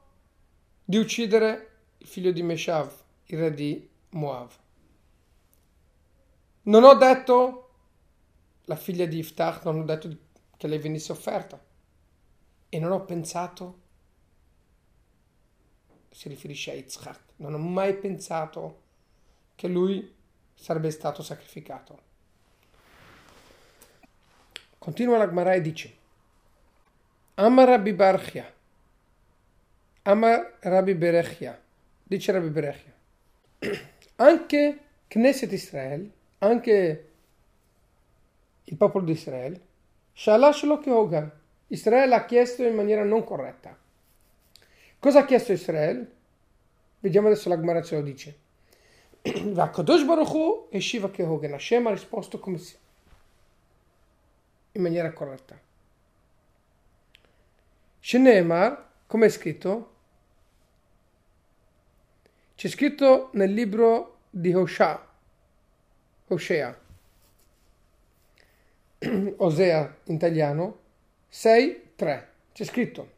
di 0.84 0.98
uccidere 0.98 1.72
il 1.98 2.08
figlio 2.08 2.32
di 2.32 2.44
Meshav, 2.44 2.92
il 3.26 3.40
re 3.40 3.54
di 3.54 3.90
Moav. 4.12 4.52
Non 6.68 6.84
ho 6.84 6.94
detto 6.96 7.70
la 8.66 8.76
figlia 8.76 9.06
di 9.06 9.20
Iftach, 9.20 9.64
non 9.64 9.80
ho 9.80 9.84
detto 9.84 10.16
che 10.58 10.68
lei 10.68 10.80
venisse 10.80 11.14
offerta. 11.14 11.62
E 12.70 12.80
non 12.80 12.92
ho 12.92 13.06
pensato, 13.06 13.80
si 16.10 16.28
riferisce 16.28 16.72
a 16.72 16.74
Yitzhak, 16.74 17.20
non 17.38 17.54
ho 17.54 17.58
mai 17.58 17.96
pensato 17.96 18.82
che 19.56 19.70
lui 19.70 20.14
sarebbe 20.56 20.92
stato 20.92 21.24
sacrificato. 21.24 22.06
Continua 24.78 25.18
la 25.18 25.28
Gemara 25.28 25.54
e 25.54 25.62
dice 25.62 25.96
Amar 27.36 27.68
Rabbi 27.68 27.94
Barchia 27.94 28.54
Amar 30.04 30.60
Rabbi 30.62 30.94
Berechia 30.94 31.62
dice 32.04 32.32
Rabbi 32.32 32.48
Berechia 32.48 32.94
anche 34.16 34.80
Knesset 35.08 35.52
Israel 35.52 36.10
anche 36.40 37.10
il 38.64 38.78
popolo 38.78 39.06
di 39.06 39.12
Israele. 39.12 39.62
Shalash 40.14 40.64
lo 40.64 40.82
Hogan. 40.86 41.32
Israele 41.68 42.16
ha 42.16 42.26
chiesto 42.26 42.64
in 42.64 42.76
maniera 42.76 43.04
non 43.04 43.24
corretta. 43.24 43.78
Cosa 45.00 45.20
ha 45.20 45.26
chiesto 45.26 45.52
Israele? 45.52 46.16
Vediamo 47.00 47.28
adesso 47.28 47.50
la 47.50 47.60
Gemara 47.60 47.82
ce 47.82 47.96
lo 47.96 48.02
dice. 48.02 48.38
Vakadosh 49.22 50.06
Baruchu 50.06 50.68
e 50.72 50.80
Shiva 50.80 51.12
Kehogan. 51.12 51.54
Hashem 51.54 51.88
ha 51.88 51.92
risposto 51.92 52.40
come 52.40 52.58
si... 52.58 52.76
in 54.74 54.82
maniera 54.82 55.12
corretta. 55.14 55.60
Shinemar, 58.00 58.90
come 59.06 59.26
è 59.26 59.30
scritto? 59.30 59.96
C'è 62.56 62.70
scritto 62.70 63.30
nel 63.34 63.54
libro 63.54 64.20
di 64.30 64.54
Hosha, 64.54 65.06
Hosea, 66.28 66.78
Osea 69.38 69.98
in 70.06 70.16
italiano, 70.16 70.80
6, 71.30 71.92
3. 71.96 72.32
C'è 72.54 72.64
scritto, 72.66 73.12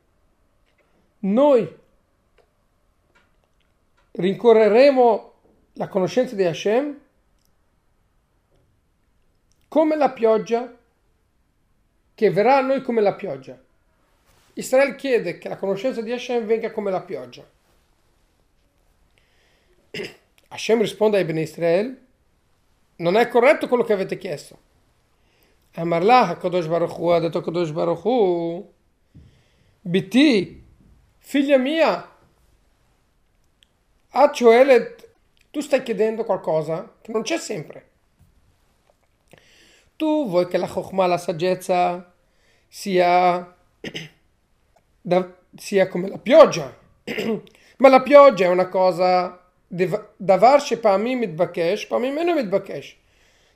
noi 1.19 1.77
rincorreremo 4.11 5.33
la 5.73 5.87
conoscenza 5.87 6.35
di 6.35 6.43
Hashem 6.43 6.99
come 9.67 9.95
la 9.95 10.11
pioggia 10.11 10.75
che 12.15 12.29
verrà 12.31 12.57
a 12.57 12.61
noi 12.61 12.81
come 12.81 13.01
la 13.01 13.13
pioggia. 13.13 13.57
Israele 14.53 14.95
chiede 14.95 15.37
che 15.37 15.47
la 15.47 15.55
conoscenza 15.55 16.01
di 16.01 16.11
Hashem 16.11 16.45
venga 16.45 16.71
come 16.71 16.91
la 16.91 17.01
pioggia. 17.01 17.47
Hashem 20.49 20.81
risponde 20.81 21.17
ai 21.17 21.23
Bene 21.23 21.41
Israel, 21.41 22.07
non 22.99 23.15
è 23.17 23.27
corretto 23.27 23.67
quello 23.67 23.83
che 23.83 23.93
avete 23.93 24.17
chiesto. 24.17 24.57
Amarlah, 25.75 26.37
Kadosh 26.37 26.67
Baruch 26.67 26.97
Hu, 26.97 27.07
ha 27.07 27.19
detto 27.19 27.41
Kadosh 27.41 27.71
Baruch 27.71 28.03
Hu, 28.05 28.73
Biti, 29.81 30.63
figlia 31.17 31.57
mia, 31.57 32.09
Achoelet 34.11 35.07
Tu 35.51 35.61
stai 35.61 35.83
chiedendo 35.83 36.23
qualcosa 36.25 36.95
che 37.01 37.11
non 37.11 37.21
c'è 37.21 37.37
sempre. 37.37 37.87
Tu 39.95 40.27
vuoi 40.27 40.47
che 40.47 40.57
la 40.57 40.67
chokmah, 40.67 41.07
la 41.07 41.17
saggezza, 41.17 42.13
sia, 42.67 43.55
da, 45.01 45.35
sia 45.55 45.87
come 45.87 46.07
la 46.07 46.17
pioggia. 46.17 46.77
Ma 47.77 47.89
la 47.89 48.01
pioggia 48.01 48.45
è 48.45 48.49
una 48.49 48.67
cosa... 48.67 49.48
Davar 49.69 50.61
shepamim 50.61 51.19
mitbakesh, 51.19 51.87
pamim 51.87 52.13
meno 52.13 52.33
mitbakesh. 52.33 52.95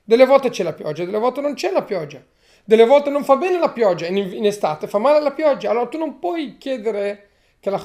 Delle 0.04 0.26
volte 0.26 0.50
c'è 0.50 0.62
la 0.62 0.72
pioggia, 0.72 1.04
delle 1.04 1.18
volte 1.18 1.40
non 1.40 1.54
c'è 1.54 1.70
la 1.70 1.82
pioggia. 1.82 2.22
Delle 2.64 2.86
volte 2.86 3.10
non 3.10 3.24
fa 3.24 3.36
bene 3.36 3.58
la 3.58 3.70
pioggia, 3.70 4.06
in, 4.06 4.16
in 4.16 4.46
estate 4.46 4.86
fa 4.86 4.98
male 4.98 5.20
la 5.20 5.32
pioggia. 5.32 5.70
Allora 5.70 5.86
tu 5.86 5.98
non 5.98 6.18
puoi 6.18 6.56
chiedere 6.56 7.28
che 7.60 7.70
la 7.70 7.82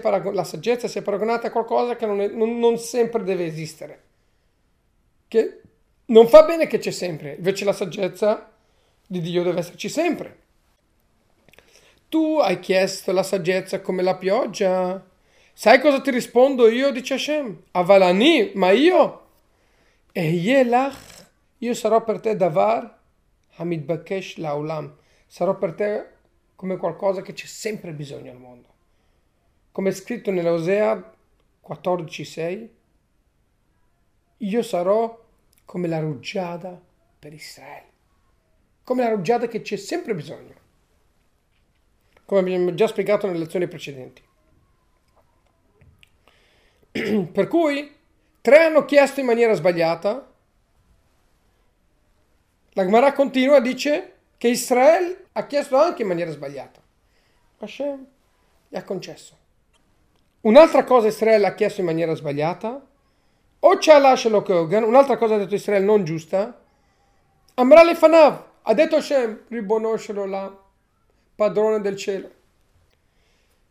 paragon- 0.00 0.34
la 0.34 0.44
saggezza 0.44 0.88
sia 0.88 1.02
paragonata 1.02 1.48
a 1.48 1.50
qualcosa 1.50 1.96
che 1.96 2.06
non, 2.06 2.20
è, 2.20 2.28
non, 2.28 2.58
non 2.58 2.78
sempre 2.78 3.22
deve 3.22 3.46
esistere. 3.46 4.02
Che 5.26 5.60
non 6.06 6.28
fa 6.28 6.44
bene 6.44 6.66
che 6.66 6.78
c'è 6.78 6.90
sempre, 6.90 7.34
invece 7.36 7.64
la 7.64 7.72
saggezza 7.72 8.50
di 9.06 9.20
Dio 9.20 9.42
deve 9.42 9.60
esserci 9.60 9.88
sempre. 9.88 10.38
Tu 12.08 12.38
hai 12.38 12.58
chiesto 12.58 13.12
la 13.12 13.22
saggezza 13.22 13.80
come 13.80 14.02
la 14.02 14.16
pioggia. 14.16 15.04
Sai 15.60 15.78
cosa 15.78 16.00
ti 16.00 16.10
rispondo 16.10 16.68
io, 16.68 16.90
dice 16.90 17.12
Hashem? 17.12 17.64
Avalani, 17.72 18.52
ma 18.54 18.70
io? 18.70 19.26
E 20.10 20.30
Yelach, 20.30 21.28
io 21.58 21.74
sarò 21.74 22.02
per 22.02 22.18
te 22.18 22.34
davar 22.34 22.98
Hamid 23.56 23.84
Bakesh 23.84 24.38
Laulam. 24.38 24.96
Sarò 25.26 25.58
per 25.58 25.74
te 25.74 26.06
come 26.56 26.78
qualcosa 26.78 27.20
che 27.20 27.34
c'è 27.34 27.44
sempre 27.44 27.92
bisogno 27.92 28.30
al 28.30 28.38
mondo. 28.38 28.68
Come 29.70 29.90
è 29.90 29.92
scritto 29.92 30.30
nell'Osea 30.30 31.12
14,6, 31.68 32.68
io 34.38 34.62
sarò 34.62 35.26
come 35.66 35.88
la 35.88 36.00
rugiada 36.00 36.80
per 37.18 37.34
Israele. 37.34 37.92
Come 38.82 39.02
la 39.02 39.10
rugiada 39.10 39.46
che 39.46 39.60
c'è 39.60 39.76
sempre 39.76 40.14
bisogno. 40.14 40.54
Come 42.24 42.40
abbiamo 42.40 42.72
già 42.72 42.86
spiegato 42.86 43.26
nelle 43.26 43.40
lezioni 43.40 43.68
precedenti. 43.68 44.28
per 47.32 47.48
cui 47.48 47.94
tre 48.40 48.64
hanno 48.64 48.84
chiesto 48.84 49.20
in 49.20 49.26
maniera 49.26 49.54
sbagliata. 49.54 50.28
La 52.72 52.84
Gemara 52.84 53.12
continua 53.12 53.60
dice 53.60 54.14
che 54.38 54.48
Israele 54.48 55.26
ha 55.32 55.46
chiesto 55.46 55.76
anche 55.76 56.02
in 56.02 56.08
maniera 56.08 56.30
sbagliata. 56.30 56.80
Hashem 57.58 58.06
gli 58.68 58.76
ha 58.76 58.84
concesso. 58.84 59.36
Un'altra 60.42 60.84
cosa 60.84 61.08
Israele 61.08 61.46
ha 61.46 61.54
chiesto 61.54 61.80
in 61.80 61.86
maniera 61.86 62.14
sbagliata, 62.14 62.86
o 63.62 63.76
c'è 63.76 63.98
lascialo 63.98 64.42
Kogan, 64.42 64.84
un'altra 64.84 65.18
cosa 65.18 65.34
ha 65.34 65.38
detto 65.38 65.54
Israele 65.54 65.84
non 65.84 66.04
giusta, 66.04 66.58
Amra 67.54 67.82
le 67.82 67.94
Fanav, 67.94 68.44
ha 68.62 68.72
detto 68.72 68.96
Hashem, 68.96 69.44
ribonoscelo 69.48 70.24
là, 70.24 70.50
padrone 71.34 71.80
del 71.80 71.96
cielo. 71.96 72.30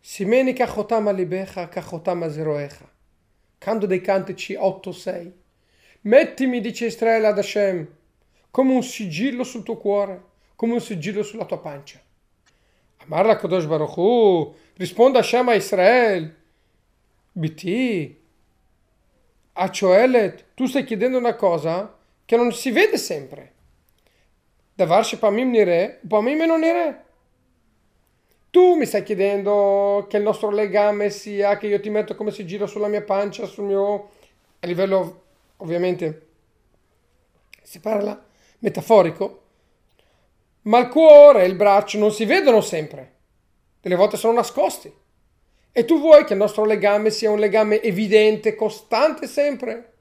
Simeni 0.02 0.54
kachotam 0.54 1.08
alibecha, 1.08 1.68
kachotam 1.68 2.24
azeroecha. 2.24 2.89
Canto 3.60 3.86
dei 3.86 4.02
cantici 4.02 4.54
8-6. 4.56 5.32
Mettimi, 6.02 6.62
dice 6.62 6.88
Israele 6.88 7.28
ad 7.28 7.38
Hashem, 7.38 7.88
come 8.50 8.74
un 8.74 8.82
sigillo 8.82 9.44
sul 9.44 9.64
tuo 9.64 9.78
cuore, 9.78 10.24
come 10.56 10.74
un 10.74 10.82
sigillo 10.82 11.22
sulla 11.22 11.46
tua 11.46 11.60
pancia. 11.60 12.02
Amar 12.98 13.26
la 13.26 13.36
Kadosh 13.36 13.66
Baruch 13.66 13.98
Hu, 13.98 14.56
risponde 14.76 15.18
Hashem 15.18 15.50
a 15.50 15.56
Israele, 15.56 16.36
BT, 17.34 18.16
a 19.54 19.70
Cioelet, 19.70 20.46
tu 20.56 20.66
stai 20.66 20.86
chiedendo 20.86 21.18
una 21.18 21.36
cosa 21.36 21.98
che 22.26 22.38
non 22.38 22.52
si 22.54 22.72
vede 22.72 22.98
sempre. 22.98 23.54
Davar 24.74 25.06
Shepamim 25.06 25.50
Nire, 25.50 26.00
Upamim 26.04 26.46
non 26.46 26.62
Nire. 26.62 27.06
Tu 28.52 28.76
mi 28.76 28.86
stai 28.86 29.04
chiedendo 29.04 30.08
che 30.10 30.18
il 30.18 30.24
nostro 30.24 30.50
legame 30.50 31.12
sia 31.12 31.58
che 31.58 31.68
io 31.68 31.80
ti 31.80 31.90
metto 31.90 32.16
come 32.16 32.32
sigillo 32.32 32.66
sulla 32.66 32.88
mia 32.88 33.04
pancia, 33.04 33.46
sul 33.46 33.66
mio... 33.66 34.10
a 34.60 34.68
livello 34.68 35.22
ovviamente 35.58 36.28
si 37.62 37.80
parla 37.80 38.20
metaforico, 38.60 39.44
ma 40.64 40.80
il 40.80 40.88
cuore 40.88 41.44
e 41.44 41.48
il 41.48 41.56
braccio 41.56 42.00
non 42.00 42.12
si 42.12 42.26
vedono 42.26 42.62
sempre, 42.62 43.14
delle 43.82 43.96
volte 43.96 44.18
sono 44.18 44.34
nascosti. 44.34 44.92
E 45.72 45.86
tu 45.86 46.00
vuoi 46.00 46.26
che 46.26 46.34
il 46.34 46.40
nostro 46.40 46.66
legame 46.66 47.12
sia 47.12 47.30
un 47.30 47.38
legame 47.38 47.82
evidente, 47.82 48.56
costante 48.56 49.28
sempre? 49.28 49.94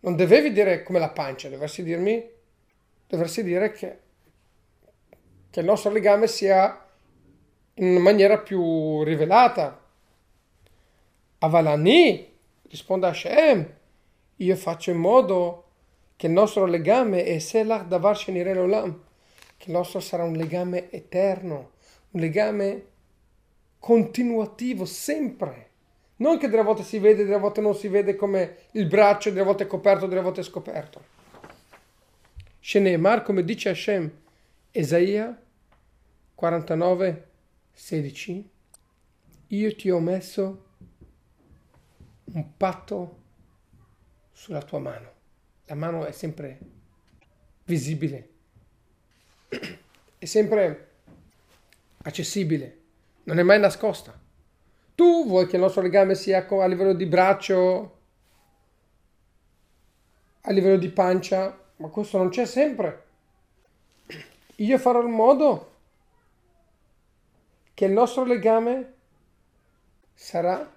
Non 0.00 0.16
dovevi 0.16 0.52
dire 0.52 0.82
come 0.82 0.98
la 0.98 1.10
pancia, 1.10 1.50
dovresti 1.50 1.82
dirmi, 1.82 2.26
dovresti 3.06 3.42
dire 3.42 3.72
che, 3.72 3.98
che 5.50 5.60
il 5.60 5.66
nostro 5.66 5.90
legame 5.90 6.26
sia 6.26 6.86
in 7.80 7.96
maniera 7.96 8.38
più 8.38 9.02
rivelata. 9.02 9.78
Avalani, 11.38 12.30
risponde 12.68 13.06
Hashem, 13.06 13.72
io 14.36 14.56
faccio 14.56 14.90
in 14.90 14.98
modo 14.98 15.64
che 16.16 16.26
il 16.26 16.32
nostro 16.32 16.66
legame 16.66 17.24
è 17.24 17.38
Selach 17.38 17.86
Davar 17.86 18.16
Shenire 18.16 18.58
Olam, 18.58 19.02
che 19.56 19.70
il 19.70 19.72
nostro 19.72 20.00
sarà 20.00 20.24
un 20.24 20.34
legame 20.34 20.90
eterno, 20.90 21.72
un 22.10 22.20
legame 22.20 22.84
continuativo 23.78 24.84
sempre. 24.84 25.68
Non 26.16 26.36
che 26.36 26.48
delle 26.48 26.62
volte 26.62 26.82
si 26.82 26.98
vede, 26.98 27.24
delle 27.24 27.38
volte 27.38 27.62
non 27.62 27.74
si 27.74 27.88
vede 27.88 28.14
come 28.14 28.56
il 28.72 28.86
braccio, 28.86 29.30
delle 29.30 29.44
volte 29.44 29.64
è 29.64 29.66
coperto, 29.66 30.06
delle 30.06 30.20
volte 30.20 30.42
è 30.42 30.44
scoperto. 30.44 31.18
Sheneemar, 32.60 33.22
come 33.22 33.42
dice 33.42 33.70
Hashem, 33.70 34.10
Esaia 34.70 35.42
49, 36.34 37.29
16, 37.72 38.50
io 39.48 39.76
ti 39.76 39.90
ho 39.90 39.98
messo 40.00 40.66
un 42.24 42.56
patto 42.56 43.18
sulla 44.32 44.62
tua 44.62 44.78
mano. 44.78 45.12
La 45.66 45.74
mano 45.74 46.04
è 46.04 46.12
sempre 46.12 46.58
visibile, 47.64 48.28
è 50.18 50.24
sempre 50.24 50.88
accessibile 52.02 52.78
non 53.30 53.38
è 53.38 53.42
mai 53.42 53.60
nascosta. 53.60 54.18
Tu 54.94 55.26
vuoi 55.26 55.46
che 55.46 55.56
il 55.56 55.62
nostro 55.62 55.82
legame 55.82 56.14
sia 56.14 56.46
a 56.46 56.66
livello 56.66 56.92
di 56.92 57.06
braccio, 57.06 57.98
a 60.42 60.50
livello 60.52 60.76
di 60.76 60.88
pancia, 60.88 61.56
ma 61.76 61.88
questo 61.88 62.18
non 62.18 62.28
c'è 62.28 62.44
sempre. 62.44 63.04
Io 64.56 64.78
farò 64.78 65.02
in 65.02 65.12
modo 65.12 65.69
che 67.80 67.86
il 67.86 67.92
nostro 67.92 68.24
legame 68.24 68.92
sarà 70.12 70.70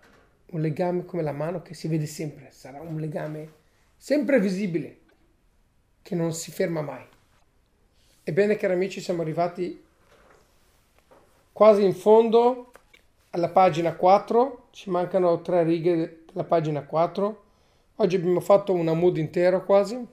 un 0.51 0.61
legame 0.61 1.03
come 1.03 1.21
la 1.21 1.33
mano 1.33 1.61
che 1.61 1.73
si 1.73 1.89
vede 1.89 2.05
sempre, 2.05 2.47
sarà 2.51 2.79
un 2.79 2.97
legame 2.97 3.55
sempre 3.97 4.39
visibile, 4.39 4.99
che 6.01 6.15
non 6.15 6.31
si 6.31 6.49
ferma 6.49 6.79
mai. 6.79 7.05
Ebbene, 8.23 8.55
cari 8.55 8.71
amici, 8.71 9.01
siamo 9.01 9.21
arrivati 9.21 9.83
quasi 11.51 11.83
in 11.83 11.93
fondo 11.93 12.71
alla 13.31 13.49
pagina 13.49 13.93
4, 13.93 14.67
ci 14.71 14.89
mancano 14.89 15.41
tre 15.41 15.63
righe 15.63 16.23
della 16.27 16.45
pagina 16.45 16.83
4. 16.83 17.43
Oggi 17.95 18.15
abbiamo 18.15 18.39
fatto 18.39 18.71
un 18.71 18.85
mood 18.97 19.17
intero 19.17 19.65
quasi. 19.65 20.07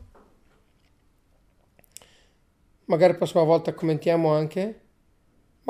Magari 2.87 3.13
la 3.13 3.19
prossima 3.19 3.45
volta 3.45 3.75
commentiamo 3.75 4.35
anche. 4.35 4.89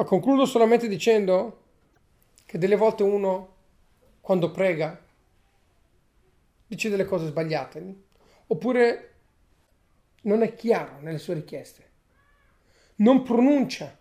Ma 0.00 0.06
concludo 0.06 0.46
solamente 0.46 0.88
dicendo 0.88 1.64
che 2.46 2.56
delle 2.56 2.76
volte 2.76 3.02
uno, 3.02 3.56
quando 4.22 4.50
prega, 4.50 4.98
dice 6.66 6.88
delle 6.88 7.04
cose 7.04 7.26
sbagliate, 7.26 7.94
oppure 8.46 9.14
non 10.22 10.40
è 10.40 10.54
chiaro 10.54 11.00
nelle 11.00 11.18
sue 11.18 11.34
richieste, 11.34 11.90
non 12.96 13.22
pronuncia 13.22 13.94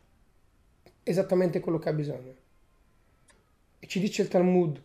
esattamente 1.04 1.60
quello 1.60 1.80
che 1.80 1.90
ha 1.90 1.94
bisogno. 1.94 2.34
E 3.80 3.86
ci 3.86 4.00
dice 4.00 4.22
il 4.22 4.30
Talmud, 4.30 4.82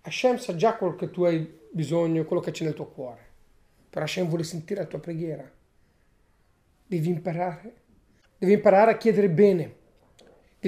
Hashem 0.00 0.38
sa 0.38 0.56
già 0.56 0.74
quello 0.74 0.96
che 0.96 1.12
tu 1.12 1.22
hai 1.22 1.48
bisogno, 1.70 2.24
quello 2.24 2.42
che 2.42 2.50
c'è 2.50 2.64
nel 2.64 2.74
tuo 2.74 2.88
cuore, 2.88 3.24
però 3.88 4.04
Hashem 4.04 4.26
vuole 4.26 4.42
sentire 4.42 4.80
la 4.80 4.88
tua 4.88 4.98
preghiera. 4.98 5.48
Devi 6.88 7.08
imparare, 7.08 7.82
devi 8.36 8.54
imparare 8.54 8.90
a 8.90 8.96
chiedere 8.96 9.30
bene, 9.30 9.82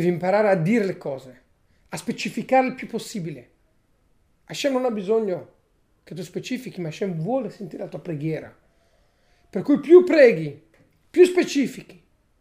devi 0.00 0.12
imparare 0.12 0.50
a 0.50 0.56
dire 0.56 0.84
le 0.84 0.98
cose, 0.98 1.42
a 1.88 1.96
specificare 1.96 2.66
il 2.66 2.74
più 2.74 2.86
possibile. 2.86 3.50
Hashem 4.44 4.72
non 4.72 4.84
ha 4.84 4.90
bisogno 4.90 5.54
che 6.04 6.14
tu 6.14 6.22
specifichi, 6.22 6.82
ma 6.82 6.88
Hashem 6.88 7.14
vuole 7.14 7.48
sentire 7.48 7.84
la 7.84 7.88
tua 7.88 8.00
preghiera. 8.00 8.54
Per 9.48 9.62
cui 9.62 9.80
più 9.80 10.04
preghi, 10.04 10.64
più 11.08 11.24
specifichi 11.24 11.98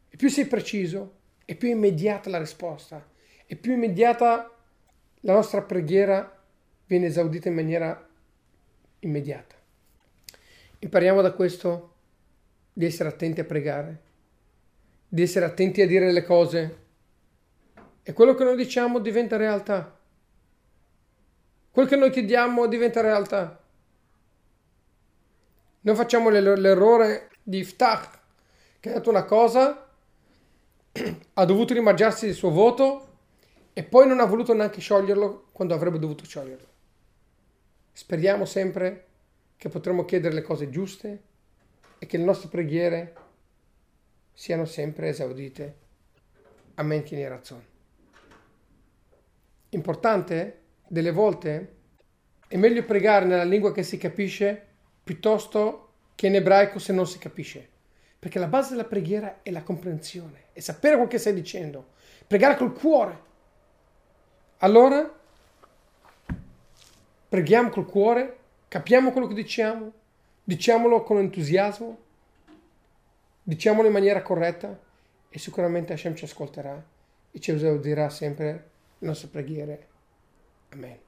e 0.10 0.18
più 0.18 0.28
sei 0.28 0.48
preciso, 0.48 1.20
è 1.46 1.56
più 1.56 1.70
immediata 1.70 2.30
la 2.30 2.40
risposta, 2.40 3.08
è 3.46 3.56
più 3.56 3.72
immediata 3.72 4.54
la 5.22 5.34
nostra 5.34 5.62
preghiera 5.62 6.44
viene 6.88 7.06
esaudita 7.06 7.48
in 7.48 7.56
maniera 7.56 8.10
immediata. 9.00 9.56
Impariamo 10.80 11.22
da 11.22 11.32
questo 11.32 11.94
di 12.74 12.86
essere 12.86 13.08
attenti 13.08 13.40
a 13.40 13.46
pregare, 13.46 14.02
di 15.08 15.22
essere 15.22 15.46
attenti 15.46 15.82
a 15.82 15.88
dire 15.88 16.12
le 16.12 16.24
cose 16.26 16.84
e 18.08 18.14
quello 18.14 18.36
che 18.36 18.44
noi 18.44 18.56
diciamo 18.56 19.00
diventa 19.00 19.36
realtà. 19.36 19.98
Quel 21.72 21.88
che 21.88 21.96
noi 21.96 22.12
chiediamo 22.12 22.68
diventa 22.68 23.02
realtà. 23.02 23.60
Noi 25.82 25.96
facciamo 25.96 26.30
l'errore 26.30 27.32
di 27.42 27.58
Iftach, 27.58 28.20
che 28.80 28.92
ha 28.92 28.94
detto 28.94 29.10
una 29.10 29.24
cosa, 29.24 29.90
ha 31.34 31.46
dovuto 31.46 31.74
rimangiarsi 31.74 32.28
il 32.28 32.36
suo 32.36 32.52
voto 32.52 33.14
e 33.74 33.84
poi 33.84 34.08
non 34.08 34.20
ha 34.20 34.26
voluto 34.26 34.54
neanche 34.54 34.82
scioglierlo 34.82 35.48
quando 35.52 35.74
avrebbe 35.74 35.98
dovuto 35.98 36.26
scioglierlo. 36.26 36.68
Speriamo 37.92 38.46
sempre 38.46 39.08
che 39.58 39.70
potremo 39.70 40.06
chiedere 40.06 40.36
le 40.36 40.44
cose 40.44 40.70
giuste 40.70 41.22
e 41.98 42.06
che 42.06 42.18
le 42.18 42.24
nostre 42.24 42.50
preghiere 42.50 43.16
siano 44.32 44.66
sempre 44.66 45.10
esaudite. 45.10 45.76
Amen, 46.76 47.04
tieni 47.04 47.28
ragione. 47.28 47.74
Importante, 49.76 50.62
delle 50.88 51.12
volte, 51.12 51.74
è 52.48 52.56
meglio 52.56 52.86
pregare 52.86 53.26
nella 53.26 53.44
lingua 53.44 53.74
che 53.74 53.84
si 53.84 53.98
capisce 53.98 54.66
piuttosto 55.04 55.90
che 56.16 56.28
in 56.28 56.36
ebraico 56.36 56.80
se 56.80 56.94
non 56.94 57.06
si 57.06 57.18
capisce. 57.18 57.68
Perché 58.18 58.40
la 58.40 58.48
base 58.48 58.72
della 58.72 58.86
preghiera 58.86 59.40
è 59.44 59.52
la 59.52 59.64
comprensione, 59.64 60.46
è 60.54 60.62
sapere 60.62 60.96
quello 60.96 61.10
che 61.10 61.18
stai 61.18 61.34
dicendo, 61.34 61.90
pregare 62.26 62.56
col 62.56 62.72
cuore. 62.72 63.20
Allora, 64.60 65.14
preghiamo 67.28 67.70
col 67.70 67.86
cuore, 67.86 68.38
capiamo 68.70 69.12
quello 69.12 69.28
che 69.28 69.34
diciamo, 69.34 69.92
diciamolo 70.42 71.04
con 71.04 71.18
entusiasmo, 71.18 71.98
diciamolo 73.44 73.88
in 73.88 73.94
maniera 73.94 74.22
corretta 74.22 74.80
e 75.30 75.38
sicuramente 75.38 75.92
Hashem 75.92 76.16
ci 76.16 76.24
ascolterà 76.24 76.82
e 77.30 77.40
ci 77.42 77.52
usarà 77.52 78.10
sempre 78.10 78.70
nostre 79.06 79.30
preghiere. 79.30 79.80
Amen. 80.74 81.05